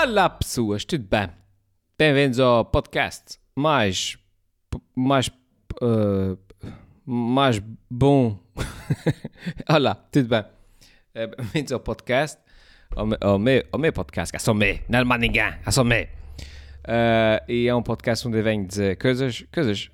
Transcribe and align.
Olá 0.00 0.30
pessoas, 0.30 0.84
tudo 0.84 1.04
bem? 1.08 1.28
Bem-vindos 1.98 2.38
ao 2.38 2.64
podcast 2.64 3.36
mais 3.56 4.16
mais 4.94 5.28
uh, 5.82 6.38
mais 7.04 7.60
bom. 7.90 8.38
Olá, 9.68 9.96
tudo 9.96 10.28
bem? 10.28 10.44
Eh, 11.14 11.26
Bem-vindos 11.26 11.72
ao 11.72 11.80
podcast, 11.80 12.38
ao 12.94 13.08
ao 13.20 13.38
meu, 13.40 13.64
ao 13.72 13.78
meu 13.80 13.92
podcast, 13.92 14.36
é 14.36 14.38
só 14.38 14.54
meu, 14.54 14.78
não 14.88 15.00
é 15.00 15.04
mais 15.04 15.20
ninguém, 15.20 15.52
é 15.66 15.70
só 15.72 15.82
meu. 15.82 16.04
Uh, 16.04 17.42
e 17.50 17.66
é 17.66 17.74
um 17.74 17.82
podcast 17.82 18.28
onde 18.28 18.38
eu 18.38 18.44
venho 18.44 18.64
dizer 18.68 18.96
coisas, 18.98 19.44
coisas 19.52 19.90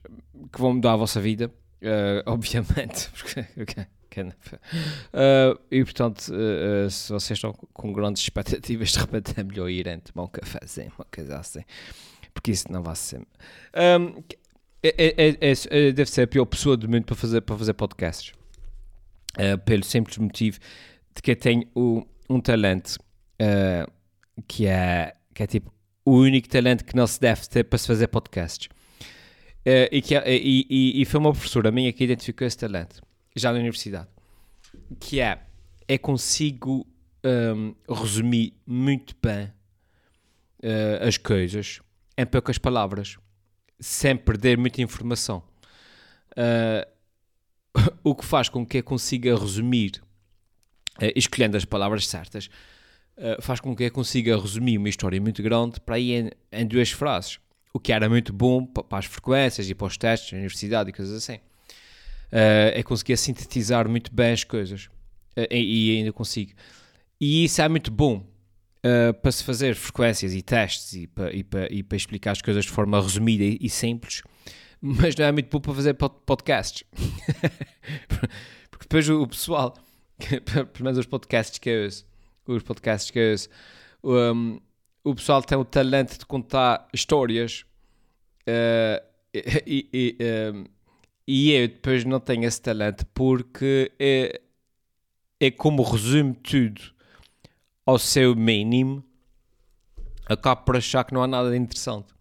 que 0.52 0.61
vão 0.61 0.75
mudar 0.75 0.93
a 0.93 0.96
vossa 0.96 1.18
vida, 1.18 1.46
uh, 1.46 2.22
obviamente. 2.30 3.08
porque- 3.11 3.86
Uh, 4.22 5.58
e 5.70 5.82
portanto, 5.84 6.28
uh, 6.30 6.86
uh, 6.86 6.90
se 6.90 7.12
vocês 7.12 7.36
estão 7.36 7.52
com 7.52 7.92
grandes 7.92 8.22
expectativas, 8.22 8.90
de 8.93 8.98
repente 8.98 9.32
é 9.39 9.43
melhor 9.44 9.68
irem 9.68 9.98
tomar 10.00 10.25
um 10.25 10.29
cafezinho, 10.29 10.93
uma 10.98 11.06
coisa 11.12 11.39
assim, 11.39 11.62
porque 12.32 12.50
isso 12.53 12.70
não 12.70 12.82
vai 12.82 12.96
ser. 12.96 13.18
Um, 13.20 14.22
é, 14.82 14.89
é, 14.98 15.30
é, 15.30 15.53
é- 15.70 15.92
deve 15.92 16.11
ser 16.11 16.22
a 16.22 16.26
pior 16.26 16.44
pessoa 16.44 16.76
do 16.76 16.89
mundo 16.89 17.04
para 17.04 17.14
fazer, 17.16 17.40
para 17.40 17.56
fazer 17.56 17.72
podcasts, 17.75 18.32
pelo 19.64 19.82
simples 19.82 20.18
motivo 20.18 20.58
de 21.14 21.22
que 21.22 21.31
eu 21.31 21.36
tenho 21.36 21.67
o- 21.75 22.06
um 22.28 22.40
talento 22.40 22.98
que, 24.46 24.67
é, 24.67 25.14
que 25.32 25.42
é 25.42 25.46
tipo 25.46 25.72
o 26.04 26.12
único 26.18 26.48
talento 26.48 26.84
que 26.84 26.94
não 26.94 27.06
se 27.06 27.18
deve 27.18 27.48
ter 27.48 27.64
para 27.64 27.78
se 27.78 27.86
fazer 27.86 28.08
podcasts. 28.08 28.68
E, 29.64 30.03
que, 30.03 30.14
é- 30.14 30.22
e, 30.36 30.67
e, 30.68 31.00
e 31.00 31.04
foi 31.06 31.18
uma 31.18 31.32
professora 31.32 31.70
minha 31.72 31.90
que 31.90 32.05
identificou 32.05 32.47
esse 32.47 32.58
talento, 32.58 33.00
já 33.34 33.52
na 33.52 33.58
universidade, 33.58 34.08
que 35.00 35.20
é, 35.20 35.41
é 35.88 35.98
consigo 35.98 36.86
um, 37.25 37.75
resumir 37.92 38.55
muito 38.66 39.16
bem 39.20 39.47
uh, 40.62 41.06
as 41.06 41.17
coisas 41.17 41.81
em 42.17 42.27
poucas 42.27 42.59
palavras, 42.59 43.19
sem 43.81 44.17
perder 44.17 44.56
muita 44.56 44.81
informação. 44.83 45.42
Uh, 46.33 46.94
o 48.05 48.14
que 48.14 48.25
faz 48.25 48.48
com 48.48 48.64
que 48.64 48.78
eu 48.78 48.84
consiga 48.84 49.37
resumir, 49.37 50.03
uh, 51.00 51.12
escolhendo 51.16 51.56
as 51.56 51.64
palavras 51.64 52.06
certas, 52.06 52.48
uh, 53.16 53.42
faz 53.42 53.61
com 53.61 53.75
que 53.75 53.84
eu 53.84 53.91
consiga 53.91 54.39
resumir 54.39 54.78
uma 54.78 54.89
história 54.89 55.20
muito 55.20 55.42
grande 55.42 55.81
para 55.81 55.97
aí 55.97 56.12
em, 56.12 56.31
em 56.53 56.66
duas 56.66 56.91
frases. 56.91 57.41
O 57.72 57.81
que 57.81 57.92
era 57.92 58.09
muito 58.09 58.33
bom 58.33 58.64
pa- 58.64 58.84
para 58.84 58.98
as 58.98 59.06
frequências 59.06 59.69
e 59.69 59.75
para 59.75 59.89
os 59.89 59.97
testes 59.97 60.33
na 60.33 60.39
universidade 60.39 60.91
e 60.91 60.92
coisas 60.92 61.16
assim. 61.16 61.41
Uh, 62.35 62.75
é 62.75 62.83
conseguir 62.83 63.17
sintetizar 63.17 63.89
muito 63.89 64.13
bem 64.13 64.33
as 64.33 64.43
coisas. 64.43 64.87
Uh, 65.37 65.47
e, 65.51 65.93
e 65.93 65.99
ainda 65.99 66.13
consigo. 66.13 66.53
E 67.21 67.45
isso 67.45 67.63
é 67.63 67.69
muito 67.69 67.93
bom 67.93 68.27
uh, 68.85 69.15
para 69.15 69.31
se 69.31 69.45
fazer 69.45 69.77
frequências 69.77 70.35
e 70.35 70.43
testes 70.43 70.95
e 70.95 71.07
para, 71.07 71.33
e 71.33 71.45
para, 71.45 71.73
e 71.73 71.83
para 71.83 71.97
explicar 71.97 72.33
as 72.33 72.43
coisas 72.43 72.65
de 72.65 72.71
forma 72.71 73.01
resumida 73.01 73.45
e, 73.45 73.59
e 73.61 73.71
simples, 73.71 74.23
mas 74.81 75.15
não 75.15 75.25
é 75.25 75.33
muito 75.33 75.49
bom 75.49 75.61
para 75.61 75.75
fazer 75.75 75.95
pod- 75.95 76.21
podcasts. 76.27 76.85
Porque 78.69 78.83
depois 78.83 79.09
o, 79.09 79.27
pessoal, 79.27 79.75
pelo 80.19 80.69
menos 80.81 80.99
os 80.99 81.07
podcasts 81.07 81.59
que 81.59 81.71
eu 81.71 81.85
ouço, 81.85 82.05
os 82.47 82.62
podcasts 82.62 83.11
que 83.11 83.19
eu 83.19 83.37
um, 84.35 84.61
o 85.03 85.15
pessoal 85.15 85.43
tem 85.43 85.57
o 85.57 85.65
talento 85.65 86.19
de 86.19 86.27
contar 86.27 86.89
histórias 86.93 87.65
uh, 88.43 89.03
e, 89.67 89.89
e, 89.93 90.19
um, 90.53 90.65
e 91.27 91.53
eu 91.53 91.69
depois 91.69 92.05
não 92.05 92.20
tenho 92.20 92.44
esse 92.44 92.61
talento 92.61 93.06
porque 93.14 93.92
é, 93.98 94.41
é 95.41 95.50
como 95.50 95.83
resume 95.83 96.34
tudo 96.34 96.81
ao 97.86 97.98
seu 97.98 98.34
mínimo, 98.34 99.05
acabo 100.27 100.62
por 100.62 100.77
achar 100.77 101.05
que 101.05 101.12
não 101.12 101.22
há 101.22 101.27
nada 101.27 101.50
de 101.50 101.56
interessante. 101.56 102.12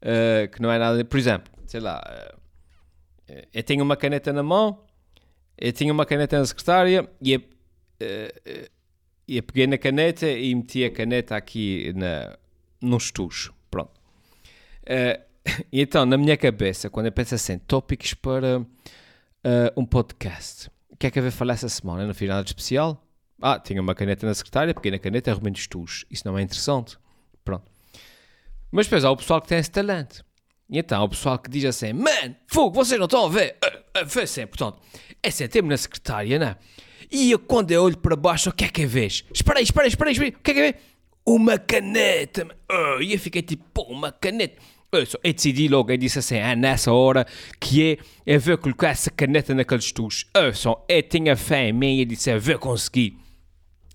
Uh, 0.00 0.48
que 0.50 0.62
não 0.62 0.72
é 0.72 0.78
nada. 0.78 1.04
Por 1.04 1.18
exemplo, 1.18 1.52
sei 1.66 1.80
lá, 1.80 2.02
uh, 3.28 3.42
eu 3.52 3.62
tenho 3.62 3.84
uma 3.84 3.96
caneta 3.96 4.32
na 4.32 4.42
mão, 4.42 4.82
eu 5.58 5.72
tinha 5.72 5.92
uma 5.92 6.06
caneta 6.06 6.38
na 6.38 6.46
secretária 6.46 7.08
e 7.20 7.32
eu, 7.32 7.40
uh, 7.40 8.70
eu 9.28 9.42
peguei 9.42 9.66
na 9.66 9.76
caneta 9.76 10.26
e 10.26 10.54
meti 10.54 10.84
a 10.84 10.90
caneta 10.90 11.36
aqui 11.36 11.92
na, 11.94 12.36
num 12.80 12.96
estucho. 12.96 13.54
Pronto. 13.70 13.92
Uh, 14.82 15.29
e 15.72 15.80
então, 15.80 16.04
na 16.04 16.16
minha 16.16 16.36
cabeça, 16.36 16.90
quando 16.90 17.06
eu 17.06 17.12
penso 17.12 17.34
assim, 17.34 17.58
tópicos 17.58 18.14
para 18.14 18.60
uh, 18.60 18.66
um 19.76 19.84
podcast, 19.84 20.70
o 20.88 20.96
que 20.96 21.06
é 21.06 21.10
que 21.10 21.18
eu 21.18 21.22
vou 21.22 21.32
falar 21.32 21.54
essa 21.54 21.68
semana? 21.68 22.06
Não 22.06 22.14
fiz 22.14 22.28
nada 22.28 22.42
de 22.42 22.50
especial? 22.50 23.02
Ah, 23.40 23.58
tinha 23.58 23.80
uma 23.80 23.94
caneta 23.94 24.26
na 24.26 24.34
secretária, 24.34 24.74
peguei 24.74 24.90
na 24.90 24.98
caneta 24.98 25.30
arrumei 25.30 25.50
nos 25.50 25.60
estudos. 25.60 26.04
Isso 26.10 26.26
não 26.26 26.36
é 26.36 26.42
interessante. 26.42 26.98
Pronto. 27.42 27.70
Mas 28.70 28.86
depois 28.86 29.04
há 29.04 29.10
o 29.10 29.16
pessoal 29.16 29.40
que 29.40 29.48
tem 29.48 29.58
esse 29.58 29.70
talento. 29.70 30.24
E 30.68 30.78
então 30.78 31.00
há 31.00 31.04
o 31.04 31.08
pessoal 31.08 31.38
que 31.38 31.50
diz 31.50 31.64
assim, 31.64 31.92
man, 31.92 32.36
fogo, 32.46 32.74
vocês 32.74 32.98
não 32.98 33.06
estão 33.06 33.26
a 33.26 33.28
ver? 33.28 33.56
Uh, 33.64 34.02
uh, 34.02 34.06
vê 34.06 34.26
sempre, 34.26 34.58
portanto, 34.58 34.80
é 35.22 35.30
sentei-me 35.30 35.68
na 35.68 35.76
secretária, 35.76 36.38
não 36.38 36.46
é? 36.46 36.56
E 37.10 37.32
eu, 37.32 37.40
quando 37.40 37.72
eu 37.72 37.82
olho 37.82 37.98
para 37.98 38.14
baixo, 38.14 38.50
o 38.50 38.52
que 38.52 38.64
é 38.64 38.68
que 38.68 38.82
eu 38.82 38.88
vejo? 38.88 39.24
Espera 39.34 39.58
aí, 39.58 39.64
espera 39.64 39.86
aí, 39.86 39.88
espera 39.88 40.10
aí, 40.10 40.12
espera 40.12 40.28
o 40.38 40.42
que 40.42 40.50
é 40.50 40.54
que 40.54 40.60
eu 40.60 40.64
vejo? 40.64 40.78
Uma 41.26 41.58
caneta. 41.58 42.46
Uh, 42.70 43.02
e 43.02 43.12
eu 43.12 43.18
fiquei 43.18 43.42
tipo, 43.42 43.64
pô, 43.74 43.82
uma 43.84 44.12
caneta. 44.12 44.62
Decidi 45.22 45.68
logo, 45.68 45.92
eu 45.92 45.96
disse 45.96 46.18
assim, 46.18 46.38
ah, 46.38 46.56
nessa 46.56 46.92
hora 46.92 47.24
que 47.60 47.92
é, 47.92 47.98
eu 48.26 48.40
vou 48.40 48.58
colocar 48.58 48.88
essa 48.88 49.10
caneta 49.10 49.54
naqueles. 49.54 49.92
Eu 50.34 50.52
só, 50.52 50.84
eu 50.88 51.02
tinha 51.02 51.36
fé 51.36 51.68
em 51.68 51.72
mim 51.72 52.00
e 52.00 52.04
disse, 52.04 52.30
eu 52.30 52.40
vou 52.40 52.58
conseguir. 52.58 53.16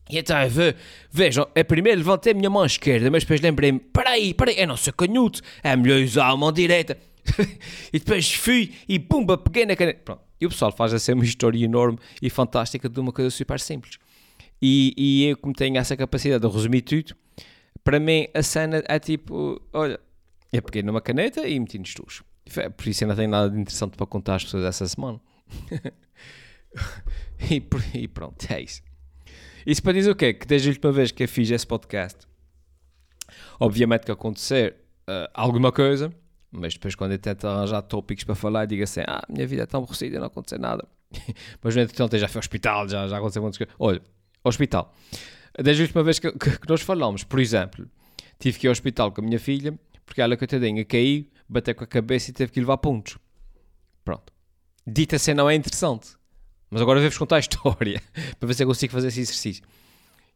E 0.09 0.17
então 0.17 0.41
eu 0.41 0.49
ve- 0.49 0.75
vejam, 1.11 1.47
eu 1.53 1.65
primeiro 1.65 1.97
levantei 1.97 2.31
a 2.31 2.35
minha 2.35 2.49
mão 2.49 2.65
esquerda, 2.65 3.09
mas 3.11 3.23
depois 3.23 3.41
lembrei-me, 3.41 3.79
peraí, 3.79 4.33
peraí, 4.33 4.59
eu 4.59 4.67
não 4.67 4.77
sou 4.77 4.93
canhoto, 4.93 5.41
é 5.63 5.75
melhor 5.75 5.99
usar 6.01 6.27
a 6.27 6.37
mão 6.37 6.51
direita. 6.51 6.97
e 7.91 7.99
depois 7.99 8.31
fui 8.33 8.71
e 8.87 8.99
pumba, 8.99 9.37
peguei 9.37 9.65
na 9.65 9.75
caneta. 9.75 9.99
Pronto. 10.05 10.21
E 10.39 10.45
o 10.45 10.49
pessoal 10.49 10.71
faz 10.71 10.93
assim 10.93 11.13
uma 11.13 11.23
história 11.23 11.63
enorme 11.63 11.97
e 12.21 12.29
fantástica 12.29 12.87
de 12.87 12.99
uma 12.99 13.11
coisa 13.11 13.29
super 13.29 13.59
simples. 13.59 13.97
E, 14.61 14.93
e 14.95 15.25
eu, 15.25 15.37
como 15.37 15.53
tenho 15.53 15.77
essa 15.77 15.97
capacidade 15.97 16.45
de 16.45 16.53
resumir 16.53 16.81
tudo, 16.81 17.15
para 17.83 17.99
mim 17.99 18.27
a 18.33 18.43
cena 18.43 18.83
é 18.87 18.99
tipo, 18.99 19.61
olha, 19.73 19.99
eu 20.51 20.61
peguei 20.61 20.83
numa 20.83 21.01
caneta 21.01 21.47
e 21.47 21.59
meti 21.59 21.77
nos 21.77 21.89
estudos. 21.89 22.23
Por 22.77 22.87
isso 22.87 23.05
não 23.05 23.15
tenho 23.15 23.29
nada 23.29 23.49
de 23.49 23.59
interessante 23.59 23.97
para 23.97 24.05
contar 24.05 24.35
às 24.35 24.43
pessoas 24.43 24.63
essa 24.65 24.87
semana. 24.87 25.19
e, 27.49 27.63
e 27.93 28.07
pronto, 28.07 28.45
é 28.51 28.61
isso. 28.61 28.81
Isso 29.65 29.81
para 29.81 29.93
dizer 29.93 30.11
o 30.11 30.15
quê? 30.15 30.33
Que 30.33 30.45
desde 30.45 30.69
a 30.69 30.71
última 30.71 30.91
vez 30.91 31.11
que 31.11 31.23
eu 31.23 31.27
fiz 31.27 31.49
esse 31.49 31.65
podcast, 31.65 32.19
obviamente 33.59 34.05
que 34.05 34.11
acontecer 34.11 34.75
ah, 35.07 35.29
alguma 35.33 35.71
coisa, 35.71 36.13
mas 36.51 36.73
depois 36.73 36.95
quando 36.95 37.13
eu 37.13 37.19
tento 37.19 37.47
arranjar 37.47 37.81
tópicos 37.81 38.23
para 38.23 38.35
falar, 38.35 38.65
digo 38.65 38.83
assim, 38.83 39.01
ah, 39.07 39.23
minha 39.29 39.47
vida 39.47 39.63
é 39.63 39.65
tão 39.65 39.79
aborrecida, 39.79 40.19
não 40.19 40.27
aconteceu 40.27 40.59
nada. 40.59 40.87
mas 41.61 41.75
no 41.75 41.81
entretanto 41.81 42.13
eu 42.15 42.19
já 42.19 42.27
fui 42.27 42.37
ao 42.37 42.41
hospital, 42.41 42.87
já, 42.87 43.07
já 43.07 43.17
aconteceu 43.17 43.41
muitas 43.41 43.57
coisas. 43.57 43.75
Olha, 43.79 44.01
hospital. 44.43 44.93
Desde 45.61 45.81
a 45.81 45.85
última 45.85 46.03
vez 46.03 46.19
que, 46.19 46.31
que- 46.31 46.59
que 46.59 46.69
nós 46.69 46.81
falamos, 46.81 47.23
por 47.23 47.39
exemplo, 47.39 47.89
tive 48.37 48.59
que 48.59 48.67
ir 48.67 48.69
ao 48.69 48.73
hospital 48.73 49.11
com 49.11 49.21
a 49.21 49.23
minha 49.23 49.39
filha, 49.39 49.77
porque 50.05 50.21
ela, 50.21 50.37
coitadinha, 50.37 50.83
caiu, 50.85 51.25
bateu 51.47 51.75
com 51.75 51.83
a 51.83 51.87
cabeça 51.87 52.31
e 52.31 52.33
teve 52.33 52.51
que 52.51 52.59
levar 52.59 52.77
pontos. 52.77 53.17
Pronto. 54.03 54.31
Dita 54.85 55.15
assim 55.15 55.33
não 55.33 55.49
é 55.49 55.55
interessante. 55.55 56.15
Mas 56.69 56.81
agora 56.81 56.99
vou-vos 56.99 57.17
contar 57.17 57.37
a 57.37 57.39
história 57.39 58.01
para 58.39 58.47
ver 58.47 58.53
se 58.53 58.63
eu 58.63 58.67
consigo 58.67 58.93
fazer 58.93 59.07
esse 59.07 59.21
exercício. 59.21 59.63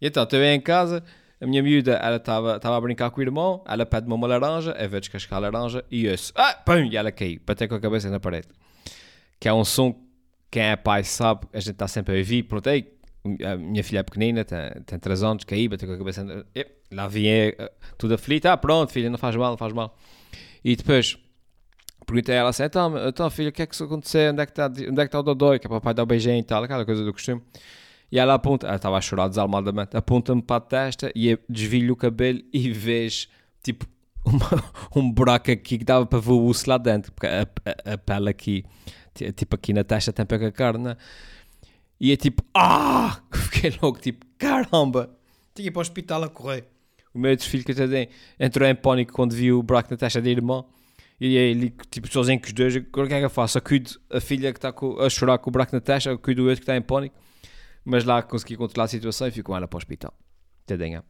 E 0.02 0.07
então, 0.07 0.24
estou 0.24 0.41
em 0.41 0.62
casa, 0.62 1.03
a 1.41 1.46
minha 1.46 1.62
miúda 1.62 1.94
ela 1.94 2.18
estava 2.18 2.78
a 2.78 2.81
brincar 2.81 3.12
com 3.12 3.19
o 3.19 3.24
irmão, 3.24 3.63
ela 3.68 3.85
pede-me 3.85 4.13
uma 4.13 4.28
laranja, 4.28 4.72
eu 4.72 4.90
vou 4.90 5.00
descascar 5.00 5.38
a 5.38 5.41
laranja 5.41 5.84
e 5.91 6.06
eu 6.06 6.16
ah, 6.36 6.53
pum, 6.53 6.86
e 6.86 6.96
ela 6.96 7.12
caiu, 7.12 7.41
bateu 7.46 7.68
com 7.68 7.75
a 7.75 7.80
cabeça 7.80 8.09
na 8.09 8.19
parede. 8.19 8.47
Que 9.40 9.47
é 9.47 9.53
um 9.53 9.66
som, 9.66 9.96
quem 10.50 10.63
é 10.63 10.75
pai 10.75 11.03
sabe, 11.03 11.47
a 11.53 11.59
gente 11.59 11.72
está 11.72 11.88
sempre 11.88 12.16
a 12.16 12.18
ouvir, 12.18 12.44
pronto, 12.44 12.68
ei, 12.69 12.94
a 13.46 13.57
minha 13.57 13.84
filha 13.84 14.00
é 14.00 14.03
pequenina, 14.03 14.46
tem, 14.46 14.59
tem 14.86 14.98
3 15.00 15.24
anos, 15.24 15.44
caiu, 15.44 15.69
bateu 15.69 15.88
com 15.88 15.95
a 15.95 15.98
cabeça 15.98 16.45
Lá 16.92 17.07
vinha 17.07 17.50
eh, 17.50 17.71
tudo 17.98 18.13
aflita, 18.16 18.51
ah 18.54 18.57
pronto 18.57 18.92
filha, 18.92 19.10
não 19.10 19.18
faz 19.18 19.36
mal, 19.36 19.51
não 19.51 19.57
faz 19.57 19.74
mal. 19.74 19.95
E 20.63 20.75
depois 20.75 21.18
perguntei 22.06 22.36
a 22.36 22.39
ela 22.39 22.50
assim, 22.50 22.63
então, 22.63 23.07
então 23.07 23.30
filha, 23.30 23.50
o 23.50 23.51
que 23.51 23.62
é 23.62 23.68
que 23.68 23.74
isso 23.75 23.83
aconteceu? 23.83 24.31
Onde 24.31 24.42
é 24.42 24.45
que 24.45 24.51
está, 24.51 24.66
é 24.66 24.69
que 24.95 25.01
está 25.01 25.19
o 25.19 25.24
Dodói? 25.24 25.60
Que 25.60 25.68
é 25.68 25.69
o 25.69 25.71
papai 25.71 25.94
dar 25.94 26.04
um 26.04 26.07
beijinho 26.07 26.39
e 26.39 26.44
tal, 26.44 26.63
aquela 26.63 26.86
coisa 26.86 27.04
do 27.04 27.12
costume. 27.13 27.42
E 28.12 28.18
ela 28.18 28.33
aponta, 28.33 28.66
ela 28.66 28.77
estava 28.77 28.98
a 28.98 29.01
chorar 29.01 29.27
desalmadamente, 29.27 29.95
aponta-me 29.95 30.42
para 30.42 30.56
a 30.56 30.62
testa 30.62 31.12
e 31.16 31.38
desvilho 31.48 31.94
o 31.94 31.95
cabelo 31.95 32.42
e 32.51 32.71
vejo, 32.71 33.27
tipo, 33.62 33.86
uma- 34.25 34.63
um 34.95 35.12
buraco 35.12 35.51
aqui 35.51 35.77
que 35.77 35.83
dava 35.86 36.06
para 36.07 36.18
ver 36.19 36.31
o 36.31 36.45
osso 36.48 36.68
lá 36.68 36.77
dentro, 36.80 37.12
porque 37.12 37.27
a, 37.27 37.42
a- 37.44 37.94
a 37.94 37.98
pele 38.00 38.30
aqui, 38.30 38.66
tipo 39.36 39.56
aqui 39.56 39.74
na 39.74 39.83
testa 39.83 40.12
tem 40.12 40.25
pouca 40.25 40.51
carne, 40.51 40.83
né? 40.86 40.98
E 42.00 42.12
é 42.12 42.16
tipo, 42.16 42.44
ah! 42.54 43.22
Fiquei 43.34 43.74
logo 43.81 44.00
tipo, 44.00 44.25
caramba! 44.38 45.10
Tinha 45.54 45.66
que 45.66 45.69
ir 45.69 45.72
para 45.72 45.80
o 45.80 45.81
hospital 45.81 46.24
a 46.24 46.30
correr. 46.30 46.66
O 47.13 47.19
meu 47.19 47.31
outro 47.31 47.48
filho 47.48 47.63
que 47.63 47.72
eu 47.72 47.90
tenho 47.90 48.07
entrou 48.40 48.68
em 48.68 48.75
pânico 48.75 49.13
quando 49.13 49.34
viu 49.34 49.60
o 49.60 49.63
buraco 49.63 49.90
na 49.92 49.98
testa 49.98 50.22
da 50.22 50.30
irmã. 50.30 50.63
E 51.19 51.36
ele, 51.36 51.74
tipo, 51.92 52.07
sozinho 52.07 52.40
com 52.40 52.48
os 52.48 52.54
dois, 52.54 52.75
agora 52.75 53.06
o 53.06 53.10
que 53.10 53.13
é 53.13 53.19
que 53.19 53.25
eu 53.25 53.30
faço? 53.30 53.57
Eu 53.57 53.62
cuido 53.62 54.00
a 54.10 54.22
filha 54.22 54.54
que 54.54 54.57
está 54.57 54.69
a 54.69 55.10
chorar 55.10 55.38
com 55.40 55.50
o 55.50 55.51
buraco 55.51 55.75
na 55.75 55.81
testa, 55.81 56.10
eu 56.10 56.18
cuido 56.18 56.44
do 56.44 56.48
outro 56.48 56.62
que 56.62 56.63
está 56.63 56.78
em 56.78 56.81
pânico. 56.81 57.16
Mas 57.84 58.06
lá 58.06 58.22
consegui 58.22 58.56
controlar 58.56 58.86
a 58.86 58.88
situação 58.88 59.28
e 59.28 59.31
fui 59.31 59.44
com 59.44 59.56
ela 59.56 59.68
para 59.68 59.75
o 59.75 59.80
hospital. 59.80 60.13
Tadinha. 60.66 61.04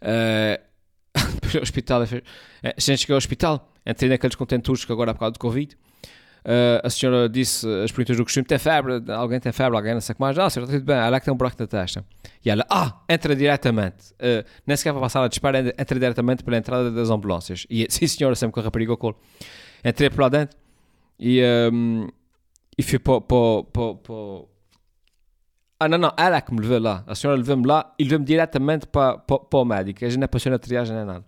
Uh, 0.00 0.62
depois 1.34 1.56
ao 1.56 1.62
hospital, 1.62 2.02
a 2.02 2.80
gente 2.80 3.00
chegou 3.00 3.14
ao 3.14 3.18
hospital, 3.18 3.72
entrei 3.84 4.08
naqueles 4.08 4.36
contentores 4.36 4.84
que 4.84 4.92
agora 4.92 5.10
há 5.10 5.14
bocado 5.14 5.32
do 5.32 5.38
Covid. 5.38 5.76
Uh, 6.48 6.80
a 6.82 6.88
senhora 6.88 7.28
disse 7.28 7.68
as 7.84 7.92
perguntas 7.92 8.16
do 8.16 8.24
costume: 8.24 8.46
tem 8.46 8.58
febre? 8.58 9.02
Alguém 9.12 9.38
tem 9.38 9.52
febre? 9.52 9.76
Alguém 9.76 9.92
não 9.92 10.00
sei 10.00 10.14
o 10.14 10.16
que 10.16 10.20
mais? 10.22 10.38
Ah, 10.38 10.48
senhora, 10.48 10.70
está 10.70 10.78
tudo 10.78 10.86
bem. 10.86 10.96
Ela 10.96 11.18
é 11.18 11.20
que 11.20 11.26
tem 11.26 11.34
um 11.34 11.36
buraco 11.36 11.56
na 11.60 11.66
testa. 11.66 12.02
E 12.42 12.48
ela, 12.48 12.64
ah, 12.70 13.02
entra 13.06 13.36
diretamente. 13.36 14.12
Uh, 14.14 14.42
nem 14.66 14.74
sequer 14.74 14.92
para 14.92 15.02
passar 15.02 15.22
a 15.22 15.28
dispara, 15.28 15.58
entra 15.78 15.98
diretamente 15.98 16.42
pela 16.42 16.56
entrada 16.56 16.90
das 16.90 17.10
ambulâncias. 17.10 17.66
E 17.68 17.86
sim, 17.92 18.06
senhora, 18.06 18.34
sempre 18.34 18.54
com 18.54 18.60
a 18.60 18.62
rapariga 18.62 18.90
ao 18.90 18.96
colo. 18.96 19.20
Entrei 19.84 20.08
por 20.08 20.22
lá 20.22 20.30
dentro 20.30 20.56
e, 21.20 21.42
um, 21.70 22.08
e 22.78 22.82
fui 22.82 22.98
para. 22.98 23.18
Ah, 25.78 25.86
não, 25.86 25.98
não, 25.98 26.14
ela 26.16 26.38
é 26.38 26.40
que 26.40 26.54
me 26.54 26.60
levou 26.62 26.78
lá. 26.80 27.04
A 27.06 27.14
senhora 27.14 27.36
levou-me 27.36 27.66
lá 27.66 27.94
e 27.98 28.04
levou-me 28.04 28.24
diretamente 28.24 28.86
para, 28.86 29.18
para, 29.18 29.38
para 29.38 29.58
o 29.58 29.64
médico. 29.66 30.02
A 30.02 30.08
gente 30.08 30.18
não 30.18 30.28
passou 30.28 30.50
na 30.50 30.58
triagem 30.58 30.96
nem 30.96 31.04
nada. 31.04 31.26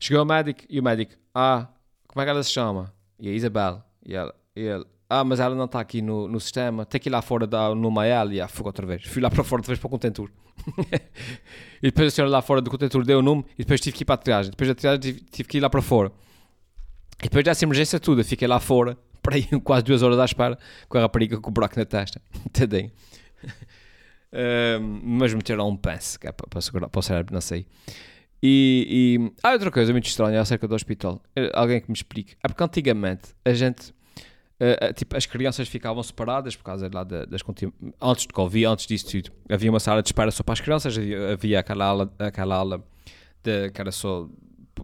Chegou 0.00 0.22
o 0.22 0.26
médico 0.26 0.62
e 0.70 0.80
o 0.80 0.82
médico, 0.82 1.12
ah, 1.34 1.68
como 2.06 2.22
é 2.22 2.24
que 2.24 2.30
ela 2.30 2.42
se 2.42 2.50
chama? 2.50 2.94
E 3.20 3.28
a 3.28 3.32
Isabel. 3.32 3.87
E, 4.04 4.14
ela, 4.14 4.34
e 4.54 4.60
ele, 4.60 4.84
ah, 5.10 5.24
mas 5.24 5.40
ela 5.40 5.54
não 5.54 5.64
está 5.64 5.80
aqui 5.80 6.02
no, 6.02 6.28
no 6.28 6.38
sistema, 6.38 6.84
tem 6.84 7.00
que 7.00 7.08
ir 7.08 7.10
lá 7.10 7.22
fora 7.22 7.46
da, 7.46 7.74
no 7.74 7.90
Mael. 7.90 8.32
E 8.32 8.40
ah, 8.40 8.48
fui 8.48 8.66
outra 8.66 8.86
vez. 8.86 9.04
Fui 9.04 9.22
lá 9.22 9.30
para 9.30 9.42
fora 9.42 9.60
outra 9.60 9.70
vez 9.70 9.78
para 9.78 9.86
o 9.86 9.90
contentor. 9.90 10.30
e 11.82 11.86
depois 11.86 12.08
a 12.08 12.10
senhora 12.10 12.30
lá 12.30 12.42
fora 12.42 12.60
do 12.60 12.70
contentor 12.70 13.04
deu 13.04 13.20
o 13.20 13.22
nome 13.22 13.44
e 13.54 13.58
depois 13.58 13.80
tive 13.80 13.96
que 13.96 14.02
ir 14.02 14.04
para 14.04 14.16
a 14.16 14.18
triagem. 14.18 14.50
Depois 14.50 14.68
da 14.68 14.74
triagem 14.74 15.00
tive, 15.00 15.20
tive 15.20 15.48
que 15.48 15.56
ir 15.56 15.60
lá 15.60 15.70
para 15.70 15.80
fora. 15.80 16.12
E 17.20 17.24
depois 17.24 17.42
dessa 17.42 17.64
emergência 17.64 17.98
toda, 17.98 18.22
fiquei 18.22 18.46
lá 18.46 18.60
fora, 18.60 18.98
para 19.22 19.36
aí 19.36 19.44
quase 19.60 19.84
duas 19.84 20.02
horas 20.02 20.18
à 20.18 20.24
espera, 20.26 20.58
com 20.88 20.98
a 20.98 21.00
rapariga 21.00 21.40
com 21.40 21.48
o 21.48 21.52
buraco 21.52 21.78
na 21.78 21.86
testa. 21.86 22.20
Entendem? 22.44 22.92
um, 24.80 25.00
mas 25.18 25.32
meteram 25.32 25.68
um 25.68 25.76
pence, 25.76 26.18
que 26.18 26.26
é 26.26 26.32
para, 26.32 26.46
para 26.46 26.60
segurar 26.60 26.88
para 26.88 26.98
o 26.98 27.02
cérebro, 27.02 27.32
não 27.32 27.40
sei. 27.40 27.66
E, 28.42 29.18
e 29.20 29.32
há 29.42 29.52
outra 29.52 29.70
coisa 29.70 29.92
muito 29.92 30.06
estranha 30.06 30.40
acerca 30.40 30.68
do 30.68 30.74
hospital. 30.74 31.20
Eh, 31.34 31.50
alguém 31.54 31.80
que 31.80 31.88
me 31.88 31.94
explique. 31.94 32.36
É 32.42 32.48
porque 32.48 32.62
antigamente 32.62 33.34
a 33.44 33.52
gente. 33.52 33.96
Uh, 34.60 34.92
tipo, 34.92 35.16
as 35.16 35.24
crianças 35.24 35.68
ficavam 35.68 36.02
separadas 36.02 36.56
por 36.56 36.64
causa 36.64 36.90
lá 36.92 37.04
das, 37.04 37.28
das 37.28 37.40
antes 38.02 38.26
de 38.26 38.32
Covid, 38.32 38.66
antes 38.66 38.86
disso 38.86 39.06
tudo. 39.08 39.30
Havia 39.48 39.70
uma 39.70 39.78
sala 39.78 40.02
de 40.02 40.08
espera 40.08 40.32
só 40.32 40.42
para 40.42 40.54
as 40.54 40.60
crianças, 40.60 40.98
havia, 40.98 41.32
havia 41.32 41.60
aquela 41.60 41.84
aula, 41.84 42.12
aquela 42.18 42.56
aula 42.56 42.84
de, 43.40 43.70
que 43.70 43.80
era 43.80 43.92
só 43.92 44.28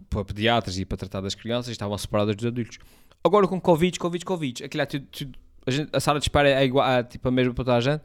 para 0.09 0.23
pediatras 0.23 0.77
e 0.79 0.85
para 0.85 0.97
tratar 0.97 1.19
das 1.19 1.35
crianças 1.35 1.73
estavam 1.73 1.97
separadas 1.97 2.37
dos 2.37 2.45
adultos. 2.45 2.77
Agora 3.21 3.49
com 3.49 3.59
Covid, 3.59 3.99
Covid, 3.99 4.23
Covid, 4.23 4.63
aquilo 4.63 4.83
é 4.83 4.85
tudo, 4.85 5.07
tudo 5.11 5.39
a, 5.67 5.71
gente, 5.71 5.89
a, 5.91 5.99
sala 5.99 6.19
de 6.19 6.25
espera 6.25 6.49
é 6.49 6.63
igual, 6.63 6.89
é, 6.89 7.03
tipo 7.03 7.27
a 7.27 7.31
mesma 7.31 7.53
para 7.53 7.65
toda 7.65 7.75
a 7.75 7.81
gente. 7.81 8.01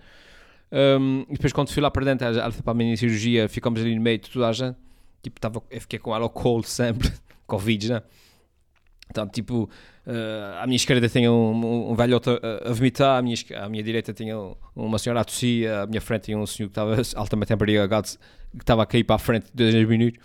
Um, 0.73 1.25
e 1.29 1.35
depois 1.35 1.53
quando 1.53 1.71
fui 1.71 1.81
lá 1.81 1.91
para 1.91 2.05
dentro, 2.05 2.27
ela 2.27 2.51
foi 2.51 2.63
para 2.63 2.73
a 2.73 2.75
minha 2.75 2.97
cirurgia, 2.97 3.49
ficamos 3.49 3.81
ali 3.81 3.95
no 3.95 4.03
meio 4.03 4.19
de 4.19 4.29
toda 4.29 4.49
a 4.49 4.53
gente 4.53 4.77
tipo, 5.23 5.41
tava, 5.41 5.63
eu 5.71 5.81
fiquei 5.81 5.99
com 5.99 6.15
ela 6.15 6.25
ao 6.25 6.31
colo 6.31 6.65
sempre, 6.65 7.13
Covid, 7.47 7.93
né? 7.93 8.03
Então, 9.11 9.27
tipo, 9.27 9.69
uh, 10.07 10.63
à 10.63 10.67
minha 10.67 10.77
esquerda 10.77 11.09
tinha 11.09 11.31
um, 11.33 11.53
um, 11.53 11.91
um 11.91 11.95
velho 11.95 12.17
a, 12.17 12.71
a 12.71 12.73
vomitar, 12.73 13.19
à 13.19 13.23
minha, 13.23 13.37
à 13.57 13.69
minha 13.69 13.83
direita 13.83 14.13
tinha 14.13 14.37
uma 14.75 14.99
senhora 14.99 15.21
a 15.21 15.25
tossir, 15.25 15.71
à 15.71 15.87
minha 15.87 16.01
frente 16.01 16.25
tinha 16.27 16.39
um 16.39 16.47
senhor 16.47 16.69
que 16.69 16.73
estava 16.73 16.97
altamente 17.17 17.53
embriagado, 17.53 18.09
que 18.09 18.63
estava 18.63 18.85
a 18.85 18.87
cair 18.87 19.05
para 19.05 19.17
a 19.17 19.19
frente 19.19 19.51
dois 19.53 19.75
minutos, 19.75 20.21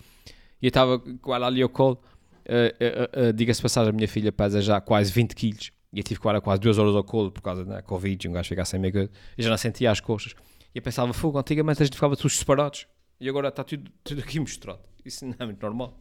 e 0.62 0.66
eu 0.66 0.68
estava 0.68 0.98
com 0.98 1.34
ela 1.34 1.46
ali 1.48 1.62
ao 1.62 1.68
colo. 1.68 2.00
Uh, 2.48 3.28
uh, 3.28 3.32
Diga-se 3.32 3.60
passagem, 3.60 3.90
a 3.90 3.92
minha 3.92 4.06
filha 4.06 4.30
pesa 4.30 4.62
já 4.62 4.80
quase 4.80 5.10
20 5.10 5.34
quilos, 5.34 5.72
e 5.92 5.98
eu 5.98 6.04
tive 6.04 6.20
com 6.20 6.30
ela 6.30 6.40
quase 6.40 6.60
duas 6.60 6.78
horas 6.78 6.94
ao 6.94 7.02
colo 7.02 7.32
por 7.32 7.42
causa 7.42 7.64
da 7.64 7.76
né, 7.76 7.82
Covid, 7.82 8.28
um 8.28 8.32
gajo 8.32 8.48
ficar 8.48 8.64
sem 8.64 8.78
meio 8.78 8.92
coisa, 8.92 9.10
e 9.36 9.42
já 9.42 9.50
não 9.50 9.56
sentia 9.56 9.90
as 9.90 9.98
coxas. 9.98 10.32
E 10.72 10.78
eu 10.78 10.82
pensava, 10.82 11.12
fogo, 11.12 11.38
antigamente 11.38 11.82
a 11.82 11.84
gente 11.84 11.94
ficava 11.94 12.16
todos 12.16 12.38
separados 12.38 12.86
e 13.20 13.28
agora 13.28 13.48
está 13.48 13.64
tudo, 13.64 13.90
tudo 14.04 14.20
aqui 14.20 14.38
mostrado. 14.38 14.80
Isso 15.04 15.24
não 15.24 15.34
é 15.38 15.44
muito 15.44 15.62
normal. 15.62 15.98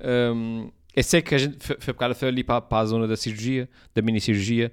Um, 0.00 0.70
eu 0.94 1.02
sei 1.02 1.22
que 1.22 1.34
a 1.34 1.38
gente 1.38 1.58
foi, 1.58 1.76
foi, 1.78 2.14
foi 2.14 2.28
ali 2.28 2.44
para, 2.44 2.60
para 2.60 2.78
a 2.78 2.86
zona 2.86 3.06
da 3.06 3.16
cirurgia, 3.16 3.68
da 3.94 4.02
mini 4.02 4.20
cirurgia, 4.20 4.72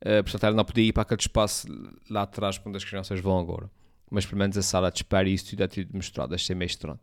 uh, 0.00 0.22
portanto 0.22 0.44
ela 0.44 0.56
não 0.56 0.64
podia 0.64 0.84
ir 0.84 0.92
para 0.92 1.02
aquele 1.02 1.20
espaço 1.20 1.66
lá 2.10 2.22
atrás 2.22 2.60
onde 2.64 2.76
as 2.76 2.84
crianças 2.84 3.20
vão 3.20 3.38
agora. 3.38 3.70
Mas 4.10 4.26
pelo 4.26 4.38
menos 4.38 4.56
a 4.58 4.62
sala 4.62 4.90
de 4.90 4.98
espera 4.98 5.28
e 5.28 5.34
isso 5.34 5.50
tudo 5.50 5.62
é 5.62 5.68
tudo 5.68 5.88
mostrado, 5.94 6.34
achei 6.34 6.54
meio 6.54 6.66
estranho. 6.66 7.00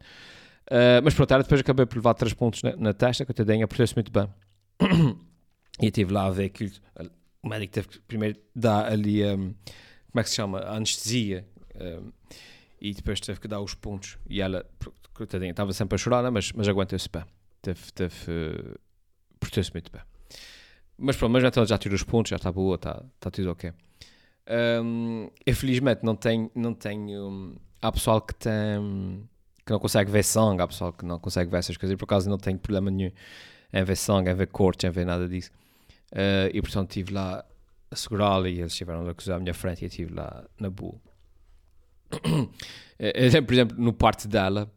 Uh, 0.68 1.02
mas 1.04 1.14
pronto, 1.14 1.32
ela 1.34 1.42
depois 1.42 1.62
acabei 1.62 1.86
por 1.86 1.96
levar 1.96 2.14
3 2.14 2.34
pontos 2.34 2.62
na, 2.62 2.76
na 2.76 2.94
testa, 2.94 3.26
que 3.26 3.32
a 3.32 3.36
tadinha 3.36 3.68
portou-se 3.68 3.96
muito 3.96 4.12
bem. 4.12 4.30
e 5.82 5.86
eu 5.86 5.88
estive 5.88 6.14
lá 6.14 6.26
a 6.26 6.30
ver 6.30 6.46
aquilo. 6.46 6.72
O 7.42 7.50
médico 7.50 7.74
teve 7.74 7.88
que 7.88 8.00
primeiro 8.02 8.38
dar 8.56 8.92
ali, 8.92 9.24
um, 9.26 9.56
como 10.12 10.20
é 10.20 10.24
que 10.24 10.30
se 10.30 10.36
chama? 10.36 10.60
A 10.60 10.76
anestesia. 10.76 11.48
Um, 11.76 12.12
e 12.82 12.94
depois 12.94 13.20
teve 13.20 13.40
que 13.40 13.48
dar 13.48 13.62
os 13.62 13.74
pontos. 13.74 14.18
E 14.30 14.42
ela, 14.42 14.66
coitadinha, 15.14 15.52
estava 15.52 15.74
sempre 15.74 15.96
a 15.96 15.98
chorar, 15.98 16.24
né? 16.24 16.30
mas, 16.30 16.52
mas 16.54 16.68
aguentou-se 16.68 17.10
bem. 17.10 17.24
Teve, 17.62 17.92
teve, 17.94 18.16
uh, 18.32 18.80
portou-se 19.40 19.72
muito 19.74 19.92
bem. 19.92 20.02
Mas 20.98 21.16
pronto, 21.16 21.32
mas 21.32 21.44
então 21.44 21.66
já 21.66 21.78
tirou 21.78 21.96
os 21.96 22.04
pontos, 22.04 22.30
já 22.30 22.36
está 22.36 22.52
boa, 22.52 22.76
está, 22.76 23.04
está 23.16 23.32
tudo 23.32 23.52
ok. 23.52 23.72
Um, 24.82 25.30
eu 25.46 25.56
felizmente 25.56 26.04
não 26.04 26.16
tenho, 26.16 26.50
não 26.56 26.74
tenho 26.74 27.30
um, 27.30 27.56
há 27.82 27.92
pessoal 27.92 28.22
que 28.22 28.34
tem 28.34 29.28
que 29.66 29.72
não 29.72 29.80
consegue 29.80 30.10
ver 30.10 30.24
sangue, 30.24 30.64
há 30.64 30.68
pessoal 30.68 30.92
que 30.92 31.06
não 31.06 31.20
consegue 31.20 31.52
ver 31.52 31.58
essas 31.58 31.78
coisas, 31.78 31.94
e 31.94 31.98
por 31.98 32.06
acaso 32.06 32.28
não 32.28 32.40
tenho 32.40 32.58
problema 32.58 32.90
nenhum 32.90 33.12
em 33.72 33.84
ver 33.84 33.96
sangue, 33.96 34.32
em 34.32 34.34
ver 34.34 34.48
cortes, 34.48 34.90
em 34.90 34.92
ver 34.92 35.06
nada 35.06 35.30
disso. 35.30 35.52
Uh, 36.12 36.50
e 36.52 36.60
portanto 36.60 36.90
estive 36.90 37.14
lá 37.14 37.46
a 37.92 37.96
segurá-la 37.96 38.50
e 38.50 38.60
eles 38.60 38.72
estiveram 38.72 39.08
a 39.08 39.12
acusar 39.12 39.38
à 39.38 39.40
minha 39.40 39.54
frente 39.54 39.84
e 39.84 39.86
estive 39.86 40.14
lá 40.14 40.44
na 40.60 40.72
boa. 40.72 41.00
É, 43.02 43.28
é, 43.28 43.42
por 43.42 43.54
exemplo, 43.54 43.78
no 43.80 43.94
parto 43.94 44.28
dela, 44.28 44.70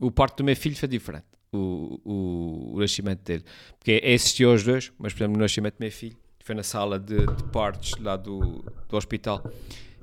o 0.00 0.10
parto 0.10 0.38
do 0.38 0.44
meu 0.44 0.56
filho 0.56 0.74
foi 0.74 0.88
diferente. 0.88 1.26
O, 1.52 2.00
o, 2.04 2.74
o 2.74 2.80
nascimento 2.80 3.22
dele. 3.22 3.44
Porque 3.78 4.02
assisti 4.04 4.42
aos 4.42 4.64
dois, 4.64 4.92
mas 4.98 5.12
por 5.12 5.20
exemplo, 5.20 5.36
no 5.36 5.42
nascimento 5.42 5.74
do 5.74 5.80
meu 5.80 5.92
filho, 5.92 6.16
foi 6.40 6.56
na 6.56 6.64
sala 6.64 6.98
de, 6.98 7.24
de 7.26 7.44
partos 7.52 7.94
lá 8.00 8.16
do, 8.16 8.64
do 8.88 8.96
hospital. 8.96 9.40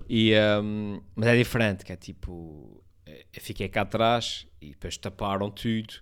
E, 0.09 0.31
um, 0.63 1.01
mas 1.13 1.27
é 1.27 1.35
diferente, 1.35 1.83
que 1.83 1.91
é 1.91 1.97
tipo, 1.97 2.81
é, 3.05 3.25
eu 3.33 3.41
fiquei 3.41 3.67
cá 3.67 3.81
atrás 3.81 4.47
e 4.61 4.69
depois 4.69 4.95
taparam 4.97 5.51
tudo. 5.51 5.95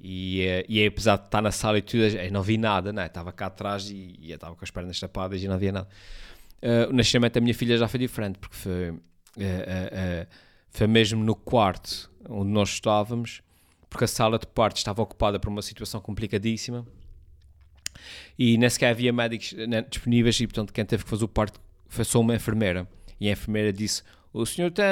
E, 0.00 0.42
é, 0.42 0.64
e 0.68 0.84
apesar 0.84 1.16
de 1.18 1.26
estar 1.26 1.42
na 1.42 1.52
sala 1.52 1.78
e 1.78 1.82
tudo, 1.82 2.02
eu 2.02 2.32
não 2.32 2.42
vi 2.42 2.58
nada, 2.58 2.92
né? 2.92 3.06
estava 3.06 3.32
cá 3.32 3.46
atrás 3.46 3.90
e, 3.90 4.16
e 4.20 4.30
eu 4.30 4.34
estava 4.34 4.54
com 4.54 4.64
as 4.64 4.70
pernas 4.70 4.98
tapadas 4.98 5.42
e 5.42 5.48
não 5.48 5.58
via 5.58 5.72
nada. 5.72 5.88
Uh, 6.60 6.90
o 6.90 6.92
nascimento 6.92 7.34
da 7.34 7.40
minha 7.40 7.54
filha 7.54 7.76
já 7.76 7.86
foi 7.86 8.00
diferente, 8.00 8.38
porque 8.38 8.56
foi 8.56 8.94
foi 10.70 10.86
mesmo 10.86 11.22
no 11.24 11.34
quarto 11.34 12.10
onde 12.28 12.50
nós 12.50 12.68
estávamos, 12.70 13.42
porque 13.88 14.04
a 14.04 14.08
sala 14.08 14.38
de 14.38 14.46
parto 14.46 14.76
estava 14.76 15.02
ocupada 15.02 15.38
por 15.40 15.48
uma 15.48 15.62
situação 15.62 16.00
complicadíssima 16.00 16.86
e 18.38 18.56
nem 18.56 18.68
sequer 18.68 18.90
havia 18.90 19.12
médicos 19.12 19.52
né, 19.52 19.82
disponíveis 19.82 20.38
e, 20.40 20.46
portanto, 20.46 20.72
quem 20.72 20.84
teve 20.84 21.04
que 21.04 21.10
fazer 21.10 21.24
o 21.24 21.28
parto 21.28 21.60
foi 21.88 22.04
só 22.04 22.20
uma 22.20 22.34
enfermeira. 22.34 22.86
E 23.20 23.28
a 23.28 23.32
enfermeira 23.32 23.72
disse: 23.72 24.02
O 24.32 24.46
senhor 24.46 24.70
tem 24.70 24.84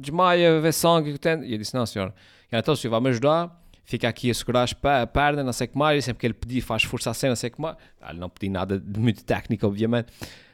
desmaia, 0.00 0.60
vê 0.60 0.72
sangue? 0.72 1.18
Tem? 1.18 1.42
E 1.44 1.52
eu 1.52 1.58
disse: 1.58 1.74
Não, 1.74 1.84
senhor. 1.86 2.14
Então, 2.52 2.74
o 2.74 2.76
senhor 2.76 2.92
vai 2.92 3.00
me 3.00 3.08
ajudar, 3.08 3.60
fica 3.84 4.08
aqui 4.08 4.30
a 4.30 4.34
segurar 4.34 4.68
a 5.00 5.06
perna, 5.06 5.42
não 5.42 5.52
sei 5.52 5.66
o 5.66 5.70
que 5.70 5.78
mais. 5.78 5.98
E 5.98 6.02
sempre 6.02 6.20
que 6.20 6.26
ele 6.26 6.34
pedir, 6.34 6.60
faz 6.60 6.84
força 6.84 7.10
assim, 7.10 7.28
não 7.28 7.36
sei 7.36 7.50
o 7.50 7.52
que 7.52 7.60
mais. 7.60 7.76
Ah, 8.00 8.12
não 8.12 8.28
pedi 8.28 8.48
nada 8.48 8.78
de 8.78 9.00
muito 9.00 9.24
técnico, 9.24 9.66
obviamente, 9.66 10.12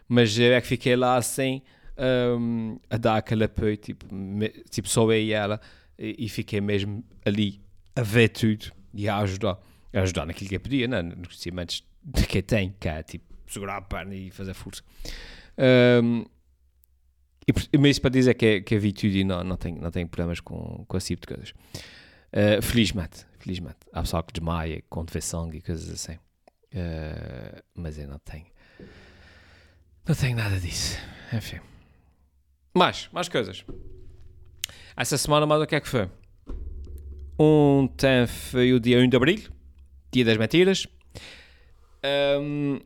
mas 0.08 0.38
eu 0.38 0.54
é 0.54 0.60
que 0.60 0.66
fiquei 0.66 0.96
lá 0.96 1.16
assim 1.16 1.60
um, 2.00 2.78
a 2.88 2.96
dar 2.96 3.16
aquele 3.16 3.44
apoio, 3.44 3.76
tipo, 3.76 4.12
me, 4.12 4.48
tipo 4.70 4.88
só 4.88 5.04
eu 5.04 5.20
e 5.20 5.32
ela, 5.32 5.60
e, 5.98 6.24
e, 6.24 6.28
fiquei 6.28 6.60
mesmo 6.60 7.04
ali 7.24 7.60
a 7.94 8.02
ver 8.02 8.30
tudo 8.30 8.72
e 8.94 9.08
a 9.08 9.18
ajudar, 9.18 9.58
a 9.92 10.00
ajudar 10.00 10.26
naquilo 10.26 10.48
que 10.48 10.56
eu 10.56 10.60
podia, 10.60 10.88
né? 10.88 11.02
nos 11.02 11.28
conhecimentos 11.28 11.84
que 12.28 12.42
tem, 12.42 12.74
que 12.80 12.88
é 12.88 13.02
tipo 13.02 13.24
segurar 13.46 13.76
a 13.76 13.82
perna 13.82 14.14
e 14.14 14.30
fazer 14.30 14.54
força. 14.54 14.82
Um, 16.02 16.24
e, 17.46 17.78
mas 17.78 17.90
isso 17.92 18.00
para 18.00 18.10
dizer 18.10 18.34
que, 18.34 18.62
a 18.74 18.78
vi 18.78 18.92
tudo 18.92 19.14
e 19.14 19.24
não, 19.24 19.42
não, 19.42 19.56
tenho, 19.56 19.80
não 19.80 19.90
tenho 19.90 20.08
problemas 20.08 20.40
com, 20.40 20.84
com 20.86 20.96
esse 20.96 21.08
tipo 21.08 21.26
de 21.26 21.34
coisas. 21.34 21.50
Uh, 22.32 22.62
felizmente, 22.62 23.26
felizmente. 23.38 23.78
Há 23.92 24.02
pessoal 24.02 24.22
que 24.22 24.32
desmaia, 24.32 24.82
com 24.88 25.04
ver 25.04 25.20
sangue 25.20 25.58
e 25.58 25.60
coisas 25.60 25.90
assim. 25.90 26.18
Uh, 26.72 27.60
mas 27.74 27.98
eu 27.98 28.06
não 28.06 28.20
tenho. 28.20 28.46
Não 30.06 30.14
tenho 30.14 30.36
nada 30.36 30.58
disso. 30.60 30.96
Enfim. 31.32 31.60
Mais, 32.74 33.08
mais 33.12 33.28
coisas. 33.28 33.64
Essa 34.96 35.18
semana, 35.18 35.46
mais 35.46 35.62
o 35.62 35.66
que 35.66 35.74
é 35.74 35.80
que 35.80 35.88
foi? 35.88 36.08
Ontem 37.38 38.26
foi 38.26 38.72
o 38.72 38.80
dia 38.80 38.98
1 38.98 39.08
de 39.08 39.16
Abril, 39.16 39.40
dia 40.12 40.24
das 40.24 40.36
mentiras. 40.36 40.86
Um, 42.40 42.78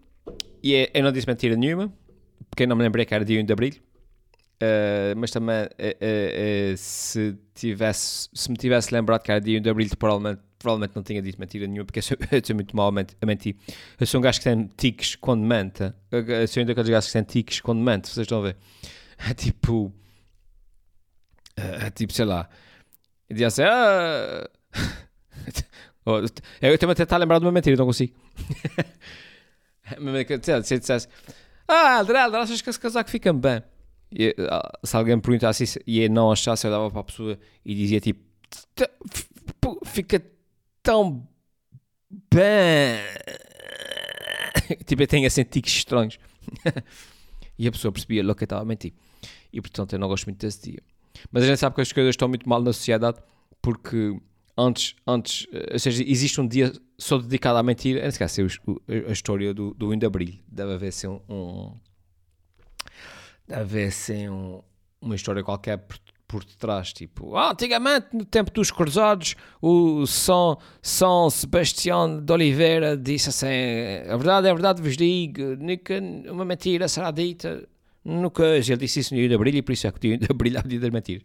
e 0.62 0.74
é, 0.74 0.90
eu 0.94 1.02
não 1.02 1.12
disse 1.12 1.26
mentira 1.26 1.56
nenhuma, 1.56 1.92
porque 2.48 2.62
eu 2.62 2.68
não 2.68 2.76
me 2.76 2.82
lembrei 2.82 3.04
que 3.04 3.14
era 3.14 3.24
dia 3.24 3.40
1 3.40 3.44
de 3.44 3.52
Abril. 3.52 3.72
Uh, 4.54 5.12
mas 5.16 5.30
também, 5.30 5.64
uh, 5.64 6.72
uh, 6.72 6.76
se, 6.76 7.36
tivesse, 7.54 8.28
se 8.32 8.50
me 8.50 8.56
tivesse 8.56 8.94
lembrado 8.94 9.22
que 9.22 9.30
era 9.30 9.40
dia 9.40 9.58
1 9.58 9.62
de 9.62 9.68
Abril, 9.68 9.90
provavelmente, 9.98 10.40
provavelmente 10.58 10.96
não 10.96 11.02
tinha 11.02 11.20
dito 11.20 11.38
mentira 11.38 11.66
nenhuma, 11.66 11.84
porque 11.84 11.98
eu 11.98 12.02
sou, 12.02 12.16
eu 12.30 12.40
sou 12.42 12.54
muito 12.54 12.74
mal 12.74 12.88
a 12.88 13.26
mentir. 13.26 13.56
Eu 14.00 14.06
sou 14.06 14.20
um 14.20 14.22
gajo 14.22 14.38
que 14.38 14.44
tem 14.44 14.70
tiques 14.76 15.16
quando 15.16 15.42
mente. 15.42 15.92
Eu 16.10 16.48
sou 16.48 16.62
um 16.62 16.66
daqueles 16.66 16.88
gajos 16.88 17.08
que 17.08 17.12
tem 17.12 17.24
tiques 17.24 17.60
quando 17.60 17.80
mente, 17.80 18.08
vocês 18.08 18.24
estão 18.24 18.38
a 18.38 18.42
ver. 18.42 18.56
É 19.28 19.34
tipo. 19.34 19.92
É, 21.56 21.86
é 21.86 21.90
tipo, 21.90 22.12
sei 22.12 22.24
lá. 22.24 22.48
E 23.28 23.34
dizia 23.34 23.48
assim: 23.48 23.62
ah... 23.62 24.48
Eu 26.60 26.78
também 26.78 26.94
tentar 26.94 27.16
lembrar 27.16 27.38
de 27.38 27.46
uma 27.46 27.52
mentira, 27.52 27.76
não 27.76 27.86
consigo. 27.86 28.14
Se 30.64 30.78
dissesse: 30.78 31.08
Ah, 31.66 32.00
André, 32.00 32.18
achas 32.18 32.60
que 32.60 32.68
esse 32.68 32.80
casaco 32.80 33.10
fica 33.10 33.32
bem? 33.32 33.62
E, 34.12 34.34
ah, 34.50 34.78
se 34.84 34.96
alguém 34.96 35.16
me 35.16 35.22
perguntasse 35.22 35.64
isso 35.64 35.78
e 35.86 36.00
eu 36.00 36.10
não 36.10 36.30
achasse, 36.30 36.66
eu 36.66 36.70
dava 36.70 36.90
para 36.90 37.00
a 37.00 37.04
pessoa 37.04 37.38
e 37.64 37.74
dizia 37.74 38.00
tipo: 38.00 38.22
Fica 39.86 40.22
tão 40.82 41.26
bem. 42.30 43.00
tipo, 44.84 45.02
eu 45.02 45.06
tenho 45.06 45.26
assim 45.26 45.44
tiques 45.44 45.72
estranhos. 45.72 46.18
e 47.58 47.66
a 47.66 47.72
pessoa 47.72 47.92
percebia 47.92 48.22
logo 48.22 48.36
que 48.36 48.44
eu 48.44 48.46
estava 48.46 48.62
a 48.62 48.66
mentir. 48.66 48.92
E 49.54 49.60
portanto 49.60 49.92
eu 49.92 49.98
não 49.98 50.08
gosto 50.08 50.26
muito 50.26 50.40
desse 50.40 50.70
dia. 50.70 50.82
Mas 51.30 51.44
a 51.44 51.46
gente 51.46 51.58
sabe 51.58 51.74
que 51.76 51.80
as 51.80 51.92
coisas 51.92 52.10
estão 52.10 52.28
muito 52.28 52.48
mal 52.48 52.60
na 52.60 52.72
sociedade 52.72 53.18
porque 53.62 54.18
antes, 54.58 54.96
antes 55.06 55.46
ou 55.72 55.78
seja, 55.78 56.02
existe 56.02 56.40
um 56.40 56.46
dia 56.46 56.72
só 56.98 57.18
dedicado 57.18 57.58
à 57.58 57.62
mentira. 57.62 58.00
É 58.00 58.04
nesse 58.06 58.18
caso, 58.18 58.42
a 58.88 59.12
história 59.12 59.54
do, 59.54 59.72
do 59.74 59.90
1 59.90 59.98
de 59.98 60.06
Abril. 60.06 60.34
Deve 60.48 60.74
haver 60.74 60.88
assim 60.88 61.06
um, 61.06 61.20
um 61.28 61.72
deve 63.46 63.60
haver 63.60 63.88
assim 63.88 64.28
um, 64.28 64.60
uma 65.00 65.14
história 65.14 65.42
qualquer 65.42 65.78
por, 65.78 65.98
por 66.26 66.44
detrás, 66.44 66.92
tipo, 66.92 67.36
ah, 67.36 67.52
antigamente, 67.52 68.08
no 68.12 68.24
tempo 68.24 68.50
dos 68.50 68.70
cruzados, 68.70 69.36
o 69.62 70.06
São, 70.06 70.58
São 70.82 71.30
Sebastião 71.30 72.20
de 72.20 72.32
Oliveira 72.32 72.96
disse 72.96 73.28
assim, 73.28 73.46
a 74.10 74.16
verdade 74.16 74.48
é 74.48 74.50
a 74.50 74.54
verdade 74.54 74.82
vos 74.82 74.96
digo, 74.96 75.56
nunca 75.56 75.94
uma 76.30 76.44
mentira 76.44 76.88
será 76.88 77.10
dita 77.10 77.68
Nunca 78.04 78.44
ele 78.44 78.76
disse 78.76 79.00
isso 79.00 79.14
no 79.14 79.20
dia 79.20 79.28
de 79.28 79.34
abril 79.34 79.54
e 79.54 79.62
por 79.62 79.72
isso 79.72 79.86
é 79.86 79.90
que 79.90 79.96
o 79.96 80.00
dia 80.00 80.18
de 80.18 80.26
abril 80.30 80.56
é 80.56 80.60
o 80.60 80.68
dia 80.68 80.78
das 80.78 80.90
mentiras. 80.90 81.24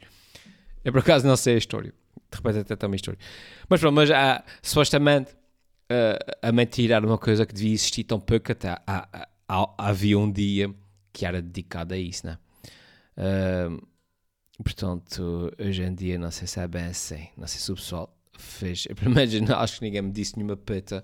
Eu 0.84 0.94
por 0.94 1.00
acaso 1.00 1.28
não 1.28 1.36
sei 1.36 1.56
a 1.56 1.58
história. 1.58 1.94
De 2.32 2.38
repente 2.38 2.60
até 2.60 2.74
está 2.74 2.88
uma 2.88 2.96
história. 2.96 3.20
Mas 3.68 3.82
pronto, 3.82 3.96
mas 3.96 4.10
há, 4.12 4.44
supostamente 4.62 5.34
uh, 5.34 6.38
a 6.42 6.52
mentira 6.52 6.96
era 6.96 7.06
uma 7.06 7.18
coisa 7.18 7.46
que 7.46 7.54
devia 7.54 7.74
existir 7.74 8.06
tão 8.06 8.20
pouco 8.20 8.52
até 8.52 8.70
há, 8.88 9.28
há, 9.48 9.74
havia 9.78 10.18
um 10.18 10.32
dia 10.32 10.74
que 11.12 11.26
era 11.26 11.42
dedicado 11.42 11.94
a 11.94 11.98
isso, 11.98 12.26
né? 12.26 12.38
Uh, 13.18 13.86
portanto, 14.64 15.52
hoje 15.60 15.84
em 15.84 15.94
dia 15.94 16.18
não 16.18 16.32
sei 16.32 16.48
se 16.48 16.62
é 16.62 16.68
bem 16.68 16.86
assim. 16.86 17.28
Não 17.36 17.48
sei 17.48 17.60
se 17.60 17.72
o 17.74 17.76
pessoal 17.76 18.18
fez. 18.38 18.88
Pelo 18.96 19.14
menos 19.14 19.52
acho 19.52 19.80
que 19.80 19.86
ninguém 19.86 20.02
me 20.02 20.12
disse 20.12 20.38
nenhuma 20.38 20.56
peta. 20.56 21.04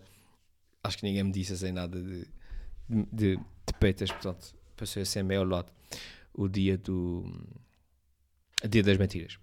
Acho 0.82 1.00
que 1.00 1.04
ninguém 1.04 1.24
me 1.24 1.34
disse 1.34 1.52
assim 1.52 1.74
nada 1.74 2.02
de, 2.02 2.28
de, 2.88 3.36
de 3.38 3.74
petas, 3.78 4.10
portanto 4.10 4.56
passou 4.76 5.02
a 5.02 5.06
ser 5.06 5.26
ao 5.34 5.44
lado 5.44 5.72
o 6.34 6.48
dia 6.48 6.78
do 6.78 7.26
dia 8.68 8.84
das 8.84 8.98
mentiras. 8.98 9.38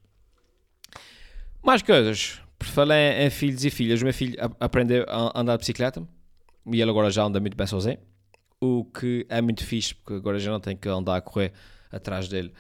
Mais 1.63 1.83
coisas. 1.83 2.41
Por 2.59 2.67
falar 2.67 2.97
em, 2.97 3.31
filhos 3.31 3.65
e 3.65 3.71
filhas, 3.71 4.01
o 4.01 4.05
meu 4.05 4.15
filho 4.15 4.37
aprendeu 4.61 5.05
a 5.09 5.41
andar 5.41 5.57
de 5.57 5.61
bicicleta 5.61 6.07
e 6.67 6.81
ele 6.81 6.91
agora 6.91 7.11
já 7.11 7.25
anda 7.25 7.41
muito 7.41 7.57
bem 7.57 7.67
sozinho. 7.67 7.99
O 8.61 8.85
que 8.85 9.27
é 9.29 9.41
muito 9.41 9.67
fixe, 9.67 9.95
porque 9.95 10.15
agora 10.15 10.39
já 10.39 10.51
não 10.51 10.61
tem 10.61 10.77
que 10.77 10.89
andar 10.89 11.17
a 11.17 11.21
correr 11.21 11.53
atrás 11.91 12.29
dele 12.29 12.53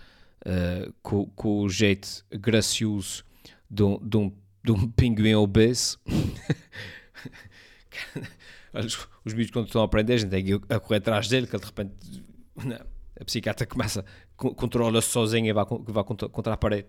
uh, 0.44 0.92
com, 1.02 1.26
com, 1.26 1.60
o 1.60 1.68
jeito 1.68 2.24
gracioso 2.32 3.24
de 3.70 3.84
um, 3.84 3.98
de 3.98 4.16
um, 4.16 4.32
de 4.64 4.72
um 4.72 4.90
pinguim 4.90 5.34
obeso. 5.34 6.00
os, 8.74 9.08
os 9.24 9.32
bichos 9.32 9.52
quando 9.52 9.66
estão 9.66 9.82
a 9.82 9.84
aprender, 9.84 10.14
a 10.14 10.16
gente 10.16 10.30
tem 10.30 10.44
que 10.44 10.58
correr 10.80 10.96
atrás 10.96 11.28
dele, 11.28 11.46
que 11.46 11.54
ele 11.54 11.62
de 11.62 11.66
repente 11.66 12.24
a 13.20 13.24
psiquiatra 13.24 13.66
começa, 13.66 14.04
controla-se 14.36 15.08
sozinha 15.08 15.50
e 15.50 15.52
vai, 15.52 15.64
vai 15.68 16.04
contra, 16.04 16.28
contra 16.28 16.54
a 16.54 16.56
parede. 16.56 16.88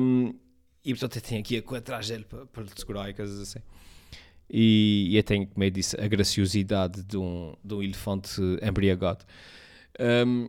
Um, 0.00 0.34
e 0.84 0.92
portanto 0.92 1.16
eu 1.16 1.22
tenho 1.22 1.40
aqui 1.40 1.58
a 1.58 1.62
coisa 1.62 1.80
atrás 1.80 2.08
dele 2.08 2.24
para, 2.24 2.46
para 2.46 2.62
lhe 2.62 2.70
segurar 2.76 3.08
e 3.08 3.14
coisas 3.14 3.40
assim. 3.40 3.60
E, 4.48 5.08
e 5.10 5.16
eu 5.16 5.22
tenho, 5.22 5.46
como 5.46 5.64
eu 5.64 5.70
disse, 5.70 5.98
a 5.98 6.06
graciosidade 6.06 7.02
de 7.02 7.16
um, 7.16 7.54
de 7.64 7.74
um 7.74 7.82
elefante 7.82 8.40
embriagado. 8.62 9.24
Um, 9.98 10.48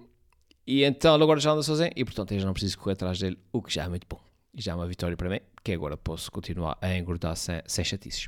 e 0.68 0.84
então 0.84 1.13
agora 1.15 1.39
já 1.39 1.51
anda 1.51 1.62
sozinho 1.62 1.92
e 1.96 2.04
portanto 2.04 2.34
eu 2.34 2.39
já 2.39 2.46
não 2.46 2.54
preciso 2.54 2.77
correr 2.80 2.94
atrás 2.94 3.20
dele, 3.20 3.38
o 3.51 3.62
que 3.62 3.74
já 3.74 3.84
é 3.84 3.89
muito 3.89 4.06
bom. 4.10 4.20
E 4.54 4.62
já 4.62 4.72
é 4.72 4.75
uma 4.75 4.88
vitória 4.88 5.15
para 5.15 5.30
mim, 5.30 5.39
que 5.63 5.74
agora 5.74 5.98
posso 5.98 6.32
continuar 6.32 6.77
a 6.82 6.96
engordar 6.98 7.36
sem, 7.36 7.62
sem 7.65 7.84
chatices. 7.84 8.27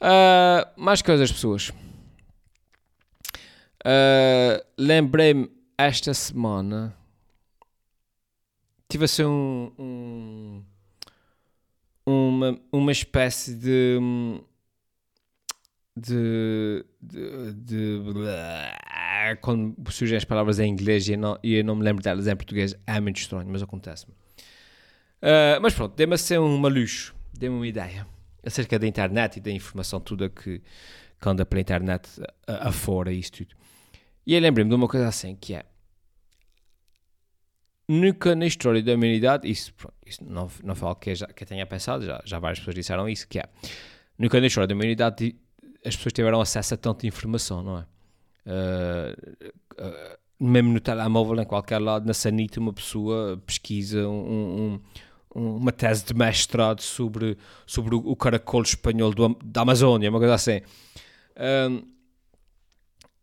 Uh, 0.00 0.64
mais 0.76 1.02
coisas, 1.02 1.30
pessoas. 1.30 1.72
Uh, 3.84 4.64
Lembrei-me 4.78 5.50
esta 5.76 6.14
semana 6.14 6.96
tive 8.88 9.04
assim 9.04 9.24
um, 9.24 9.72
um, 9.76 10.64
uma, 12.06 12.60
uma 12.72 12.92
espécie 12.92 13.54
de 13.54 13.98
de, 15.96 16.84
de, 17.00 17.52
de 17.54 18.00
quando 19.40 19.74
surgem 19.90 20.16
as 20.16 20.24
palavras 20.24 20.58
em 20.58 20.68
inglês 20.68 21.06
e 21.08 21.12
eu, 21.12 21.18
não, 21.18 21.38
e 21.42 21.54
eu 21.54 21.64
não 21.64 21.76
me 21.76 21.82
lembro 21.82 22.02
delas 22.02 22.26
em 22.26 22.34
português 22.34 22.74
é 22.86 23.00
muito 23.00 23.18
estranho, 23.18 23.48
mas 23.48 23.62
acontece-me. 23.62 24.12
Uh, 25.22 25.60
mas 25.60 25.74
pronto, 25.74 25.94
dê-me 25.94 26.14
assim 26.14 26.36
uma 26.38 26.68
luz 26.68 27.12
dê-me 27.32 27.56
uma 27.56 27.66
ideia 27.66 28.06
acerca 28.44 28.78
da 28.78 28.86
internet 28.86 29.36
e 29.36 29.40
da 29.40 29.50
informação 29.50 30.00
toda 30.00 30.28
que, 30.28 30.60
que 31.20 31.28
anda 31.28 31.44
pela 31.44 31.60
internet 31.60 32.08
afora 32.46 33.12
e 33.12 33.18
isso 33.18 33.32
tudo 33.32 33.56
e 34.26 34.34
aí 34.34 34.40
lembrei-me 34.40 34.70
de 34.70 34.76
uma 34.76 34.88
coisa 34.88 35.08
assim, 35.08 35.36
que 35.36 35.54
é 35.54 35.64
nunca 37.88 38.34
na 38.34 38.46
história 38.46 38.82
da 38.82 38.94
humanidade, 38.94 39.50
isso, 39.50 39.72
isso 40.06 40.24
não, 40.24 40.48
não 40.62 40.74
falo 40.74 40.94
que, 40.96 41.14
já, 41.14 41.26
que 41.26 41.44
tenha 41.44 41.66
pensado, 41.66 42.04
já, 42.04 42.20
já 42.24 42.38
várias 42.38 42.58
pessoas 42.58 42.74
disseram 42.74 43.08
isso, 43.08 43.28
que 43.28 43.38
é 43.38 43.44
nunca 44.18 44.40
na 44.40 44.46
história 44.46 44.66
da 44.66 44.74
humanidade 44.74 45.36
as 45.84 45.94
pessoas 45.96 46.12
tiveram 46.14 46.40
acesso 46.40 46.74
a 46.74 46.76
tanta 46.76 47.06
informação, 47.06 47.62
não 47.62 47.78
é? 47.78 47.86
Uh, 48.46 49.46
uh, 49.80 50.18
mesmo 50.40 50.72
no 50.72 50.80
telemóvel, 50.80 51.40
em 51.40 51.44
qualquer 51.44 51.78
lado, 51.78 52.06
na 52.06 52.14
sanita, 52.14 52.58
uma 52.58 52.72
pessoa 52.72 53.40
pesquisa 53.46 54.08
um, 54.08 54.80
um, 55.34 55.56
uma 55.56 55.72
tese 55.72 56.04
de 56.04 56.14
mestrado 56.14 56.80
sobre, 56.80 57.36
sobre 57.66 57.94
o, 57.94 58.16
caracol 58.16 58.62
espanhol 58.62 59.12
do, 59.12 59.36
da 59.44 59.62
Amazônia, 59.62 60.10
uma 60.10 60.18
coisa 60.18 60.34
assim. 60.34 60.60
Uh, 61.36 61.86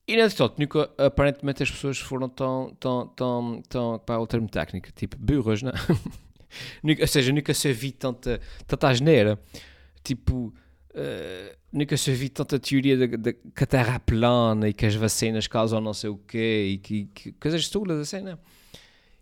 e 0.07 0.17
na 0.17 0.27
nunca, 0.57 0.89
aparentemente 0.97 1.63
as 1.63 1.71
pessoas 1.71 1.99
foram 1.99 2.27
tão, 2.27 2.75
tão, 2.79 3.07
tão, 3.07 3.61
tão, 3.69 3.99
para 3.99 4.19
o 4.19 4.27
termo 4.27 4.49
técnico, 4.49 4.91
tipo 4.91 5.17
burras, 5.17 5.61
não 5.61 5.71
é? 5.71 5.73
Ou 7.01 7.07
seja, 7.07 7.31
nunca 7.31 7.53
se 7.53 7.71
vi 7.71 7.91
tanta, 7.91 8.41
tanta 8.67 8.89
asneira. 8.89 9.39
Tipo, 10.03 10.53
uh, 10.91 11.55
nunca 11.71 11.95
se 11.95 12.11
vi 12.11 12.29
tanta 12.29 12.59
teoria 12.59 12.97
de, 12.97 13.17
de, 13.17 13.33
que 13.33 13.63
a 13.63 13.67
Terra 13.67 13.95
é 13.95 13.99
plana 13.99 14.67
e 14.67 14.73
que 14.73 14.85
as 14.85 14.95
vacinas 14.95 15.47
causam 15.47 15.79
não 15.79 15.93
sei 15.93 16.09
o 16.09 16.17
quê 16.17 16.71
e 16.73 16.77
que, 16.77 17.05
que 17.13 17.31
coisas 17.33 17.61
estulas 17.61 17.99
assim, 17.99 18.21
não 18.21 18.33
é? 18.33 18.37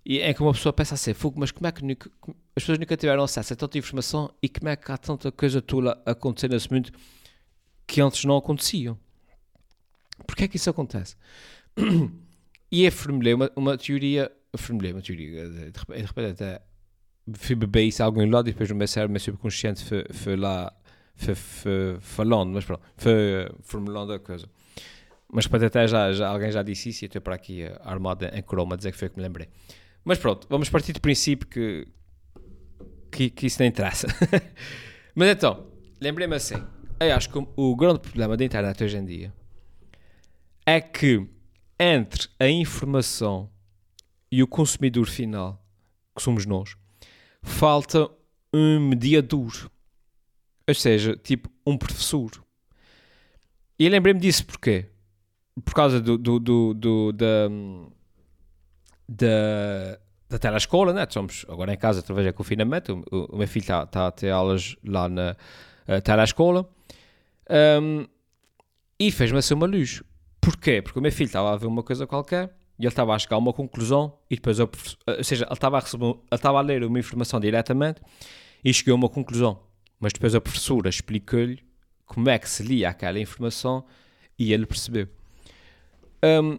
E 0.06 0.20
é 0.20 0.34
que 0.34 0.42
uma 0.42 0.54
pessoa 0.54 0.74
pensa 0.74 0.96
assim, 0.96 1.14
fogo, 1.14 1.40
mas 1.40 1.52
como 1.52 1.68
é 1.68 1.72
que 1.72 1.84
nunca, 1.84 2.10
as 2.56 2.64
pessoas 2.64 2.80
nunca 2.80 2.98
tiveram 2.98 3.22
acesso 3.24 3.54
a 3.54 3.56
tanta 3.56 3.78
informação 3.78 4.34
e 4.42 4.50
como 4.50 4.70
é 4.70 4.76
que 4.76 4.92
há 4.92 4.98
tanta 4.98 5.32
coisa 5.32 5.62
tula 5.62 6.02
acontecendo 6.06 6.54
nesse 6.54 6.72
mundo 6.72 6.90
que 7.86 8.02
antes 8.02 8.24
não 8.26 8.38
aconteciam? 8.38 8.98
Porquê 10.26 10.46
é 10.46 10.48
que 10.48 10.58
isso 10.58 10.70
acontece? 10.70 11.16
e 12.72 12.86
eu 12.86 12.92
formulei 12.92 13.34
uma, 13.34 13.52
uma 13.56 13.78
teoria, 13.78 14.32
formulei 14.58 14.92
uma 14.92 15.02
teoria, 15.02 15.50
de, 15.50 16.02
repente 16.06 16.32
até 16.32 16.62
fui 17.34 17.56
beber 17.56 17.84
isso 17.84 18.02
a 18.02 18.06
algum 18.06 18.28
lado 18.30 18.50
e 18.50 18.52
depois 18.52 18.70
o 18.72 18.76
meu 18.76 18.88
cérebro, 18.88 19.12
meu 19.12 19.20
subconsciente 19.20 19.84
foi, 19.84 20.06
foi 20.12 20.36
lá, 20.36 20.74
foi, 21.16 21.36
foi 21.36 21.98
falando, 22.00 22.52
mas 22.52 22.66
pronto, 22.66 22.82
foi 22.98 23.50
formulando 23.62 24.14
a 24.14 24.20
coisa. 24.20 24.48
Mas 25.32 25.46
depois 25.46 25.62
até 25.62 25.88
já, 25.88 26.12
já, 26.12 26.28
alguém 26.28 26.52
já 26.52 26.64
disse 26.64 26.90
isso 26.90 27.04
e 27.04 27.06
eu 27.06 27.08
estou 27.08 27.22
para 27.22 27.36
aqui 27.36 27.64
armado 27.82 28.26
em 28.26 28.42
croma 28.42 28.74
a 28.74 28.78
dizer 28.78 28.92
que 28.92 28.98
foi 28.98 29.08
o 29.08 29.12
que 29.12 29.18
me 29.18 29.24
lembrei. 29.24 29.48
Mas 30.04 30.18
pronto, 30.18 30.48
vamos 30.50 30.70
partir 30.70 30.92
do 30.92 31.02
princípio 31.02 31.48
que, 31.48 31.88
que, 33.12 33.30
que 33.30 33.46
isso 33.46 33.62
não 33.62 33.68
interessa. 33.68 34.08
mas 35.14 35.30
então, 35.30 35.68
lembrei-me 36.02 36.36
assim, 36.36 36.56
eu 37.00 37.16
acho 37.16 37.30
que 37.30 37.48
o 37.56 37.76
grande 37.76 38.00
problema 38.00 38.36
da 38.36 38.44
internet 38.44 38.84
hoje 38.84 38.98
em 38.98 39.06
dia 39.06 39.39
é 40.70 40.80
que 40.80 41.28
entre 41.80 42.30
a 42.40 42.48
informação 42.48 43.50
e 44.32 44.44
o 44.44 44.48
consumidor 44.48 45.08
final, 45.08 45.66
que 46.16 46.22
somos 46.22 46.46
nós, 46.46 46.76
falta 47.42 48.08
um 48.54 48.80
mediador. 48.80 49.72
Ou 50.68 50.76
seja, 50.76 51.16
tipo 51.16 51.50
um 51.66 51.76
professor. 51.76 52.30
E 53.80 53.90
lembrei-me 53.90 54.20
disso 54.20 54.46
porquê? 54.46 54.86
Por 55.66 55.74
causa 55.74 56.00
do, 56.00 56.20
do, 56.20 56.40
do, 56.40 56.74
do 56.76 57.12
da, 57.14 57.50
da, 59.08 60.00
da 60.30 60.38
telescola, 60.38 60.94
né? 60.94 61.08
Somos 61.10 61.48
agora 61.50 61.74
em 61.74 61.78
casa 61.78 62.02
através 62.02 62.28
do 62.28 62.34
confinamento. 62.34 63.04
O, 63.12 63.36
o 63.36 63.38
meu 63.40 63.48
filho 63.48 63.64
está 63.64 63.88
tá 63.88 64.08
a 64.08 64.12
ter 64.12 64.30
aulas 64.30 64.76
lá 64.86 65.10
na 65.10 65.36
uh, 65.88 66.00
telescola. 66.04 66.70
Um, 67.82 68.06
e 69.00 69.12
fez-me 69.12 69.40
assim 69.40 69.56
uma 69.56 69.66
luz. 69.66 70.04
Porquê? 70.42 70.82
Porque 70.82 70.98
o 70.98 71.02
meu 71.02 71.12
filho 71.12 71.28
estava 71.28 71.54
a 71.54 71.58
ver 71.58 71.68
uma 71.68 71.84
coisa 71.84 72.08
qualquer 72.08 72.56
e 72.78 72.84
ele 72.84 72.88
estava 72.88 73.14
a 73.14 73.20
chegar 73.20 73.36
a 73.36 73.40
uma 73.40 73.54
conclusão 73.54 74.18
e 74.30 74.36
depois, 74.36 74.58
eu, 74.58 74.70
ou 75.06 75.24
seja, 75.24 75.46
ele 75.46 75.54
estava, 75.54 75.78
a 75.78 75.82
receber, 75.82 76.06
ele 76.06 76.20
estava 76.32 76.58
a 76.58 76.62
ler 76.62 76.84
uma 76.84 77.00
informação 77.00 77.40
diretamente 77.40 78.02
e 78.64 78.74
chegou 78.74 78.94
a 78.94 78.96
uma 78.96 79.10
conclusão. 79.10 79.60
Mas 80.00 80.14
depois 80.14 80.34
a 80.34 80.40
professora 80.40 80.90
explicou-lhe 80.90 81.62
como 82.06 82.30
é 82.30 82.40
que 82.40 82.50
se 82.50 82.64
lia 82.64 82.90
aquela 82.90 83.20
informação 83.20 83.86
e 84.38 84.54
ele 84.54 84.66
percebeu. 84.66 85.10
Um, 86.24 86.58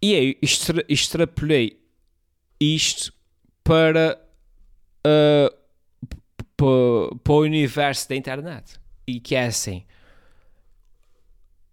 e 0.00 0.14
aí 0.14 0.38
extra, 0.40 0.84
extrapolei 0.88 1.80
isto 2.60 3.12
para, 3.64 4.20
uh, 5.06 5.56
para, 6.56 7.16
para 7.22 7.32
o 7.32 7.40
universo 7.40 8.08
da 8.08 8.16
internet. 8.16 8.80
E 9.06 9.18
que 9.18 9.34
é 9.34 9.46
assim. 9.46 9.84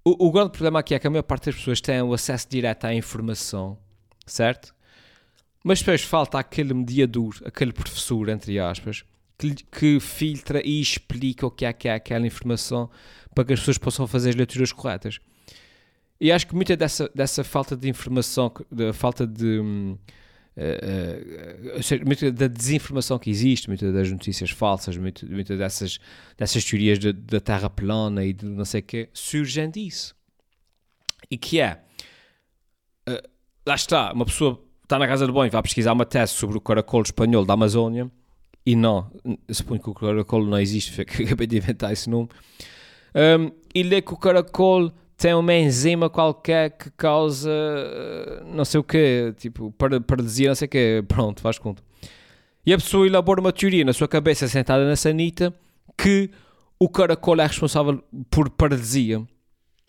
O, 0.07 0.27
o 0.27 0.31
grande 0.31 0.51
problema 0.51 0.79
aqui 0.79 0.95
é 0.95 0.99
que 0.99 1.05
a 1.05 1.09
maior 1.09 1.23
parte 1.23 1.47
das 1.47 1.55
pessoas 1.55 1.81
tem 1.81 2.01
o 2.01 2.13
acesso 2.13 2.47
direto 2.49 2.85
à 2.85 2.93
informação, 2.93 3.77
certo? 4.25 4.73
Mas 5.61 5.79
depois 5.79 6.01
falta 6.01 6.39
aquele 6.39 6.73
mediador, 6.73 7.35
aquele 7.43 7.73
professor, 7.73 8.29
entre 8.29 8.57
aspas, 8.57 9.03
que, 9.37 9.53
que, 9.53 9.99
filtra 9.99 10.65
e 10.65 10.79
explica 10.79 11.45
o 11.45 11.51
que 11.51 11.65
é 11.65 11.73
que 11.73 11.89
é 11.89 11.93
aquela 11.95 12.25
informação 12.25 12.89
para 13.35 13.43
que 13.43 13.51
as 13.51 13.59
pessoas 13.59 13.77
possam 13.77 14.07
fazer 14.07 14.29
as 14.29 14.35
leituras 14.35 14.71
corretas. 14.71 15.19
E 16.21 16.31
acho 16.31 16.47
que 16.47 16.55
muita 16.55 16.77
dessa, 16.77 17.11
dessa 17.13 17.43
falta 17.43 17.75
de 17.75 17.89
informação, 17.89 18.49
da 18.71 18.93
falta 18.93 19.27
de. 19.27 19.97
Uh, 20.57 21.77
uh, 21.79 22.05
muita 22.05 22.31
da 22.31 22.47
desinformação 22.47 23.19
que 23.19 23.29
existe, 23.29 23.67
muitas 23.67 23.93
das 23.93 24.11
notícias 24.11 24.49
falsas, 24.49 24.97
muitas 24.97 25.29
muita 25.29 25.55
dessas, 25.55 25.99
dessas 26.35 26.65
teorias 26.65 26.97
da 26.97 27.39
Terra 27.39 27.69
plana 27.69 28.25
e 28.25 28.33
de 28.33 28.45
não 28.45 28.65
sei 28.65 28.81
o 28.81 28.83
quê, 28.83 29.09
surgem 29.13 29.69
disso. 29.69 30.15
E 31.29 31.37
que 31.37 31.59
é. 31.59 31.83
Uh, 33.07 33.21
lá 33.65 33.75
está, 33.75 34.11
uma 34.13 34.25
pessoa 34.25 34.59
está 34.81 34.97
na 34.97 35.07
casa 35.07 35.27
de 35.27 35.31
banho, 35.31 35.51
vai 35.51 35.61
pesquisar 35.61 35.93
uma 35.93 36.05
tese 36.05 36.33
sobre 36.33 36.57
o 36.57 36.61
caracol 36.61 37.03
espanhol 37.03 37.45
da 37.45 37.53
Amazónia 37.53 38.09
e 38.67 38.75
não, 38.75 39.09
suponho 39.49 39.81
que 39.81 39.89
o 39.89 39.93
caracol 39.93 40.45
não 40.45 40.59
existe, 40.59 41.05
que 41.05 41.23
acabei 41.23 41.47
de 41.47 41.55
inventar 41.55 41.93
esse 41.93 42.09
nome, 42.09 42.27
um, 43.15 43.49
e 43.73 43.81
lê 43.81 44.01
que 44.01 44.13
o 44.13 44.17
caracol 44.17 44.91
tem 45.17 45.33
uma 45.33 45.53
enzima 45.53 46.09
qualquer 46.09 46.69
que 46.69 46.91
causa 46.91 47.51
não 48.45 48.63
sei 48.63 48.79
o 48.79 48.83
quê, 48.83 49.33
tipo, 49.37 49.73
paralisia, 50.07 50.49
não 50.49 50.55
sei 50.55 50.67
o 50.67 50.69
quê, 50.69 51.03
pronto, 51.07 51.41
faz 51.41 51.57
conta. 51.57 51.81
E 52.65 52.71
a 52.71 52.77
pessoa 52.77 53.07
elabora 53.07 53.41
uma 53.41 53.51
teoria 53.51 53.83
na 53.83 53.93
sua 53.93 54.07
cabeça, 54.07 54.47
sentada 54.47 54.85
na 54.85 54.95
sanita, 54.95 55.53
que 55.97 56.29
o 56.79 56.87
caracol 56.87 57.39
é 57.39 57.47
responsável 57.47 58.03
por 58.29 58.49
paralisia. 58.49 59.25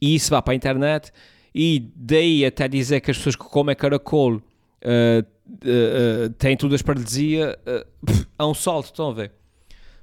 E 0.00 0.14
isso 0.14 0.30
vai 0.30 0.40
para 0.40 0.52
a 0.52 0.56
internet, 0.56 1.12
e 1.54 1.92
daí 1.94 2.46
até 2.46 2.68
dizer 2.68 3.00
que 3.00 3.10
as 3.10 3.16
pessoas 3.16 3.36
que 3.36 3.44
comem 3.44 3.74
caracol 3.74 4.36
uh, 4.36 4.40
uh, 4.40 6.26
uh, 6.26 6.30
têm 6.38 6.56
todas 6.56 6.80
paralisia, 6.80 7.58
uh, 7.66 8.26
há 8.38 8.46
um 8.46 8.54
salto, 8.54 8.86
estão 8.86 9.10
a 9.10 9.12
ver? 9.12 9.32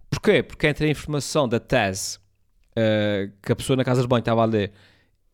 Porquê? 0.09 0.43
Porque 0.43 0.67
entre 0.67 0.85
a 0.85 0.89
informação 0.89 1.47
da 1.47 1.59
tese 1.59 2.19
que 3.41 3.53
a 3.53 3.55
pessoa 3.55 3.77
na 3.77 3.85
casa 3.85 4.01
de 4.01 4.07
banho 4.07 4.19
estava 4.19 4.41
a 4.41 4.45
ler 4.45 4.73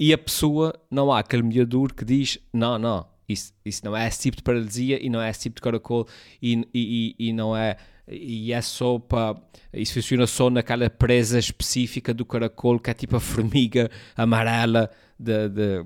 e 0.01 0.11
a 0.11 0.17
pessoa, 0.17 0.73
não 0.89 1.11
há 1.11 1.19
aquele 1.19 1.43
mediador 1.43 1.93
que 1.93 2.03
diz: 2.03 2.39
não, 2.51 2.79
não, 2.79 3.05
isso, 3.29 3.53
isso 3.63 3.85
não 3.85 3.95
é 3.95 4.07
esse 4.07 4.19
tipo 4.21 4.37
de 4.37 4.41
paralisia 4.41 4.97
e 4.99 5.11
não 5.11 5.21
é 5.21 5.29
esse 5.29 5.41
tipo 5.41 5.57
de 5.57 5.61
caracol 5.61 6.07
e, 6.41 6.67
e, 6.73 7.15
e, 7.19 7.31
não 7.31 7.55
é. 7.55 7.77
E 8.07 8.51
é 8.51 8.59
só 8.63 8.97
para. 8.97 9.39
Isso 9.71 9.93
funciona 9.93 10.25
só 10.25 10.49
naquela 10.49 10.89
presa 10.89 11.37
específica 11.37 12.15
do 12.15 12.25
caracol 12.25 12.79
que 12.79 12.89
é 12.89 12.95
tipo 12.95 13.15
a 13.15 13.19
formiga 13.19 13.91
amarela 14.17 14.89
de, 15.19 15.49
de, 15.49 15.85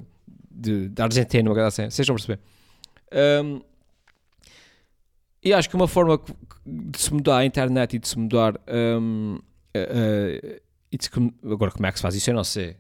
de, 0.49 0.87
de 0.87 1.01
Argentina, 1.01 1.51
uma 1.51 1.67
assim. 1.67 1.89
Vocês 1.89 2.07
vão 2.07 2.15
perceber. 2.15 2.39
Um, 3.43 3.59
e 5.43 5.51
acho 5.51 5.69
que 5.69 5.75
uma 5.75 5.89
forma 5.89 6.21
de 6.65 7.01
se 7.01 7.13
mudar 7.13 7.39
a 7.39 7.45
internet 7.45 7.97
e 7.97 7.99
de 7.99 8.07
se 8.07 8.17
mudar. 8.17 8.61
Um, 8.65 9.35
uh, 9.35 9.77
uh, 9.77 10.61
e 10.89 10.97
de, 10.97 11.09
agora, 11.51 11.69
como 11.69 11.85
é 11.85 11.91
que 11.91 11.97
se 11.97 12.01
faz 12.01 12.15
isso? 12.15 12.29
Eu 12.29 12.35
não 12.35 12.45
sei 12.45 12.77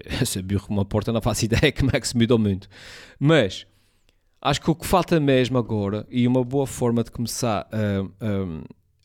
essa 0.04 0.42
birro 0.42 0.66
uma 0.68 0.84
porta, 0.84 1.12
não 1.12 1.22
faço 1.22 1.44
ideia 1.46 1.72
como 1.72 1.90
é 1.92 2.00
que 2.00 2.08
se 2.08 2.16
mudou 2.16 2.38
muito. 2.38 2.68
Mas 3.18 3.66
acho 4.40 4.60
que 4.60 4.70
o 4.70 4.74
que 4.74 4.86
falta 4.86 5.18
mesmo 5.18 5.58
agora, 5.58 6.06
e 6.10 6.26
uma 6.26 6.44
boa 6.44 6.66
forma 6.66 7.02
de 7.02 7.10
começar 7.10 7.68
a, 7.72 8.24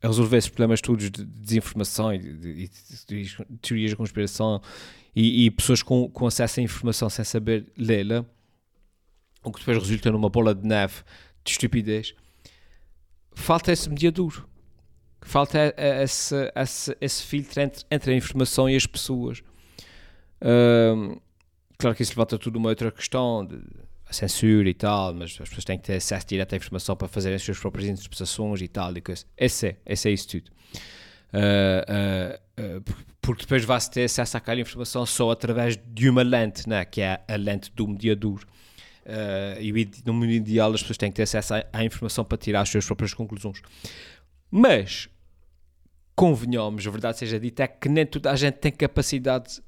a, 0.04 0.08
resolver 0.08 0.38
esses 0.38 0.50
problemas 0.50 0.82
todos 0.82 1.10
de 1.10 1.26
desinformação 1.26 2.14
e 2.14 2.20
de, 2.20 2.68
de, 2.68 2.70
de 3.08 3.38
teorias 3.62 3.92
de 3.92 3.96
conspiração 3.96 4.62
e, 5.16 5.46
e 5.46 5.52
pessoas 5.52 5.84
com, 5.84 6.10
com, 6.10 6.26
acesso 6.26 6.60
à 6.60 6.64
informação 6.64 7.10
sem 7.10 7.24
saber 7.24 7.72
lê-la, 7.78 8.26
o 9.44 9.52
que 9.52 9.60
depois 9.60 9.78
resulta 9.78 10.12
numa 10.12 10.30
bola 10.30 10.54
de 10.54 10.66
neve 10.66 11.04
de 11.44 11.52
estupidez, 11.52 12.14
falta 13.34 13.72
esse 13.72 13.90
mediador. 13.90 14.48
Falta 15.24 15.72
esse, 15.78 16.52
esse, 16.56 16.98
esse 17.00 17.24
filtro 17.24 17.62
entre, 17.62 17.86
entre 17.92 18.12
a 18.12 18.16
informação 18.16 18.68
e 18.68 18.76
as 18.76 18.88
pessoas 18.88 19.44
claro 21.78 21.96
que 21.96 22.04
isso 22.04 22.12
levanta 22.12 22.38
tudo 22.38 22.58
uma 22.58 22.70
outra 22.70 22.92
questão 22.92 23.46
de 23.46 23.60
censura 24.14 24.70
e 24.70 24.74
tal, 24.74 25.14
mas 25.14 25.32
as 25.40 25.50
pessoas 25.50 25.66
têm 25.66 25.78
que 25.78 25.86
ter 25.86 25.96
acesso 25.96 26.28
direto 26.28 26.54
à 26.54 26.58
informação 26.58 26.96
para 26.96 27.08
fazerem 27.08 27.36
as 27.36 27.42
suas 27.42 27.58
próprias 27.58 27.88
interpretações 27.88 28.62
e 28.62 28.68
tal. 28.68 28.92
E. 28.96 29.04
Esse 29.38 29.68
é, 29.68 29.78
esse 29.86 30.10
é 30.10 30.12
isso 30.12 30.28
tudo. 30.28 30.52
Uh, 31.34 32.60
uh, 32.60 32.80
uh, 32.80 32.96
porque 33.22 33.44
depois 33.44 33.64
vai-se 33.64 33.90
ter 33.90 34.04
acesso 34.04 34.36
àquela 34.36 34.60
informação 34.60 35.06
só 35.06 35.32
através 35.32 35.78
de 35.78 36.10
uma 36.10 36.24
lente, 36.24 36.68
né? 36.68 36.84
que 36.84 37.02
é 37.02 37.22
a 37.28 37.36
lente 37.36 37.72
do 37.74 37.88
mediador. 37.88 38.46
e 39.60 39.90
no 40.06 40.14
mundo 40.14 40.32
ideal 40.32 40.74
as 40.74 40.82
pessoas 40.82 40.98
têm 40.98 41.12
que 41.12 41.18
ter 41.18 41.24
acesso 41.24 41.54
à, 41.54 41.66
à 41.72 41.86
informação 41.86 42.26
para 42.26 42.38
tirar 42.38 42.62
as 42.62 42.70
suas 42.70 42.86
próprias 42.86 43.14
conclusões. 43.14 43.62
Mas, 44.50 45.08
convenhamos, 46.16 46.86
a 46.86 46.90
verdade 46.90 47.20
seja 47.20 47.40
dita, 47.40 47.64
é 47.64 47.68
que 47.68 47.88
nem 47.88 48.06
toda 48.06 48.32
a 48.32 48.36
gente 48.36 48.56
tem 48.56 48.72
capacidade 48.72 49.62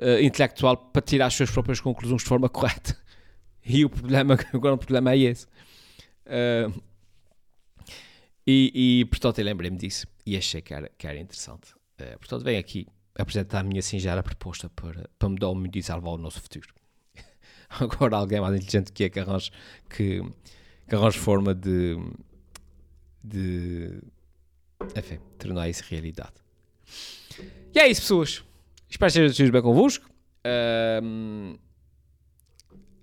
uh, 0.00 0.22
intelectual 0.22 0.76
para 0.76 1.02
tirar 1.02 1.26
as 1.26 1.34
suas 1.34 1.50
próprias 1.50 1.80
conclusões 1.80 2.22
de 2.22 2.28
forma 2.28 2.48
correta. 2.50 2.96
E 3.64 3.84
o 3.84 3.90
problema, 3.90 4.36
agora 4.52 4.74
o 4.74 4.78
problema 4.78 5.12
é 5.12 5.18
esse. 5.18 5.46
Uh, 6.26 6.82
e, 8.46 9.00
e, 9.00 9.04
portanto, 9.06 9.38
eu 9.38 9.44
lembrei-me 9.44 9.76
disso 9.76 10.06
e 10.26 10.36
achei 10.36 10.60
que 10.60 10.74
era, 10.74 10.90
que 10.96 11.06
era 11.06 11.18
interessante. 11.18 11.72
Uh, 12.00 12.18
portanto, 12.18 12.42
venho 12.42 12.58
aqui 12.58 12.86
apresentar 13.14 13.60
a 13.60 13.62
minha 13.62 13.82
singela 13.82 14.22
proposta 14.22 14.70
para, 14.70 15.08
para 15.18 15.28
mudar 15.28 15.48
o 15.48 15.54
mundo 15.54 15.76
e 15.76 15.82
salvar 15.82 16.14
o 16.14 16.18
nosso 16.18 16.40
futuro. 16.40 16.74
Agora, 17.68 18.16
alguém 18.16 18.40
mais 18.40 18.54
inteligente 18.56 18.92
que 18.92 19.04
é 19.04 19.10
que 19.10 19.20
arranje, 19.20 19.50
que, 19.88 20.22
que 20.88 20.94
arranje 20.94 21.18
forma 21.18 21.54
de, 21.54 21.96
de 23.22 24.00
enfim, 24.96 25.18
tornar 25.38 25.68
isso 25.68 25.84
realidade. 25.88 26.34
E 27.74 27.78
é 27.78 27.88
isso, 27.88 28.02
pessoas. 28.02 28.44
Espero 28.92 29.10
que 29.10 29.20
esteja 29.20 29.50
bem 29.50 29.62
convosco. 29.62 30.06
Uh, 30.46 31.58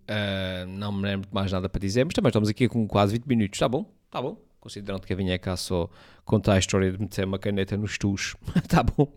uh, 0.07 0.67
não 0.67 0.91
me 0.91 1.01
lembro 1.01 1.27
de 1.27 1.33
mais 1.33 1.51
nada 1.51 1.67
para 1.67 1.79
dizer, 1.79 2.05
mas 2.05 2.13
também 2.13 2.29
estamos 2.29 2.47
aqui 2.47 2.67
com 2.69 2.87
quase 2.87 3.13
20 3.13 3.25
minutos. 3.25 3.57
Está 3.57 3.67
bom? 3.67 3.91
Está 4.05 4.21
bom. 4.21 4.37
Considerando 4.59 5.01
que 5.01 5.11
eu 5.11 5.17
vinha 5.17 5.39
cá 5.39 5.57
só 5.57 5.89
contar 6.23 6.53
a 6.53 6.59
história 6.59 6.91
de 6.91 6.99
meter 6.99 7.25
uma 7.25 7.39
caneta 7.39 7.75
nos 7.75 7.97
tus. 7.97 8.35
Está 8.55 8.83
bom. 8.95 9.11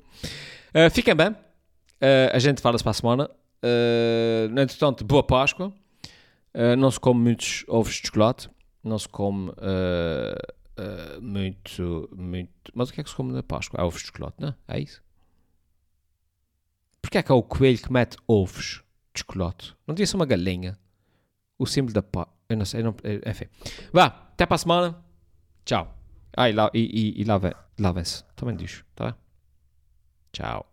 Uh, 0.74 0.90
fiquem 0.90 1.14
bem. 1.14 1.36
a 2.32 2.38
gente 2.38 2.62
fala-se 2.62 2.82
para 2.82 2.92
a 2.92 2.94
semana. 2.94 3.30
Uh, 3.62 4.48
no 4.50 4.62
entretanto, 4.62 5.04
boa 5.04 5.22
Páscoa. 5.22 5.74
não 6.78 6.90
se 6.90 6.98
come 6.98 7.20
muitos 7.20 7.66
ovos 7.68 7.96
de 7.96 8.06
chocolate. 8.06 8.48
Não 8.82 8.98
se 8.98 9.08
come 9.10 9.52
muito, 11.20 12.08
muito. 12.16 12.72
Mas 12.74 12.88
o 12.88 12.94
que 12.94 13.02
é 13.02 13.04
que 13.04 13.10
se 13.10 13.16
come 13.16 13.30
na 13.34 13.42
Páscoa? 13.42 13.78
É 13.78 13.84
ovos 13.84 14.00
de 14.00 14.06
chocolate, 14.06 14.36
não? 14.40 14.54
É 14.66 14.80
isso? 14.80 15.02
Porquê 17.02 17.18
é 17.18 17.22
que 17.22 17.30
é 17.32 17.34
o 17.34 17.42
coelho 17.42 17.78
que 17.78 17.92
mete 17.92 18.16
ovos 18.26 18.82
de? 19.12 19.76
Não 19.86 19.94
devia 19.94 20.06
ser 20.06 20.16
uma 20.16 20.24
galinha? 20.24 20.78
O 21.58 21.66
símbolo 21.66 21.92
da 21.92 22.02
pá. 22.02 22.26
Eu 22.48 22.56
não 22.56 22.64
sei, 22.64 22.80
eu 22.80 22.84
não, 22.84 22.96
enfim. 23.26 23.46
Vá, 23.92 24.06
até 24.06 24.46
para 24.46 24.54
a 24.54 24.58
semana. 24.58 25.04
Tchau. 25.64 25.94
Ah, 26.36 26.48
e, 26.48 26.52
lá, 26.52 26.70
e, 26.72 26.80
e, 27.18 27.22
e 27.22 27.24
lavem-se. 27.78 28.24
Também 28.34 28.56
diz, 28.56 28.84
tá? 28.94 29.16
Tchau. 30.32 30.71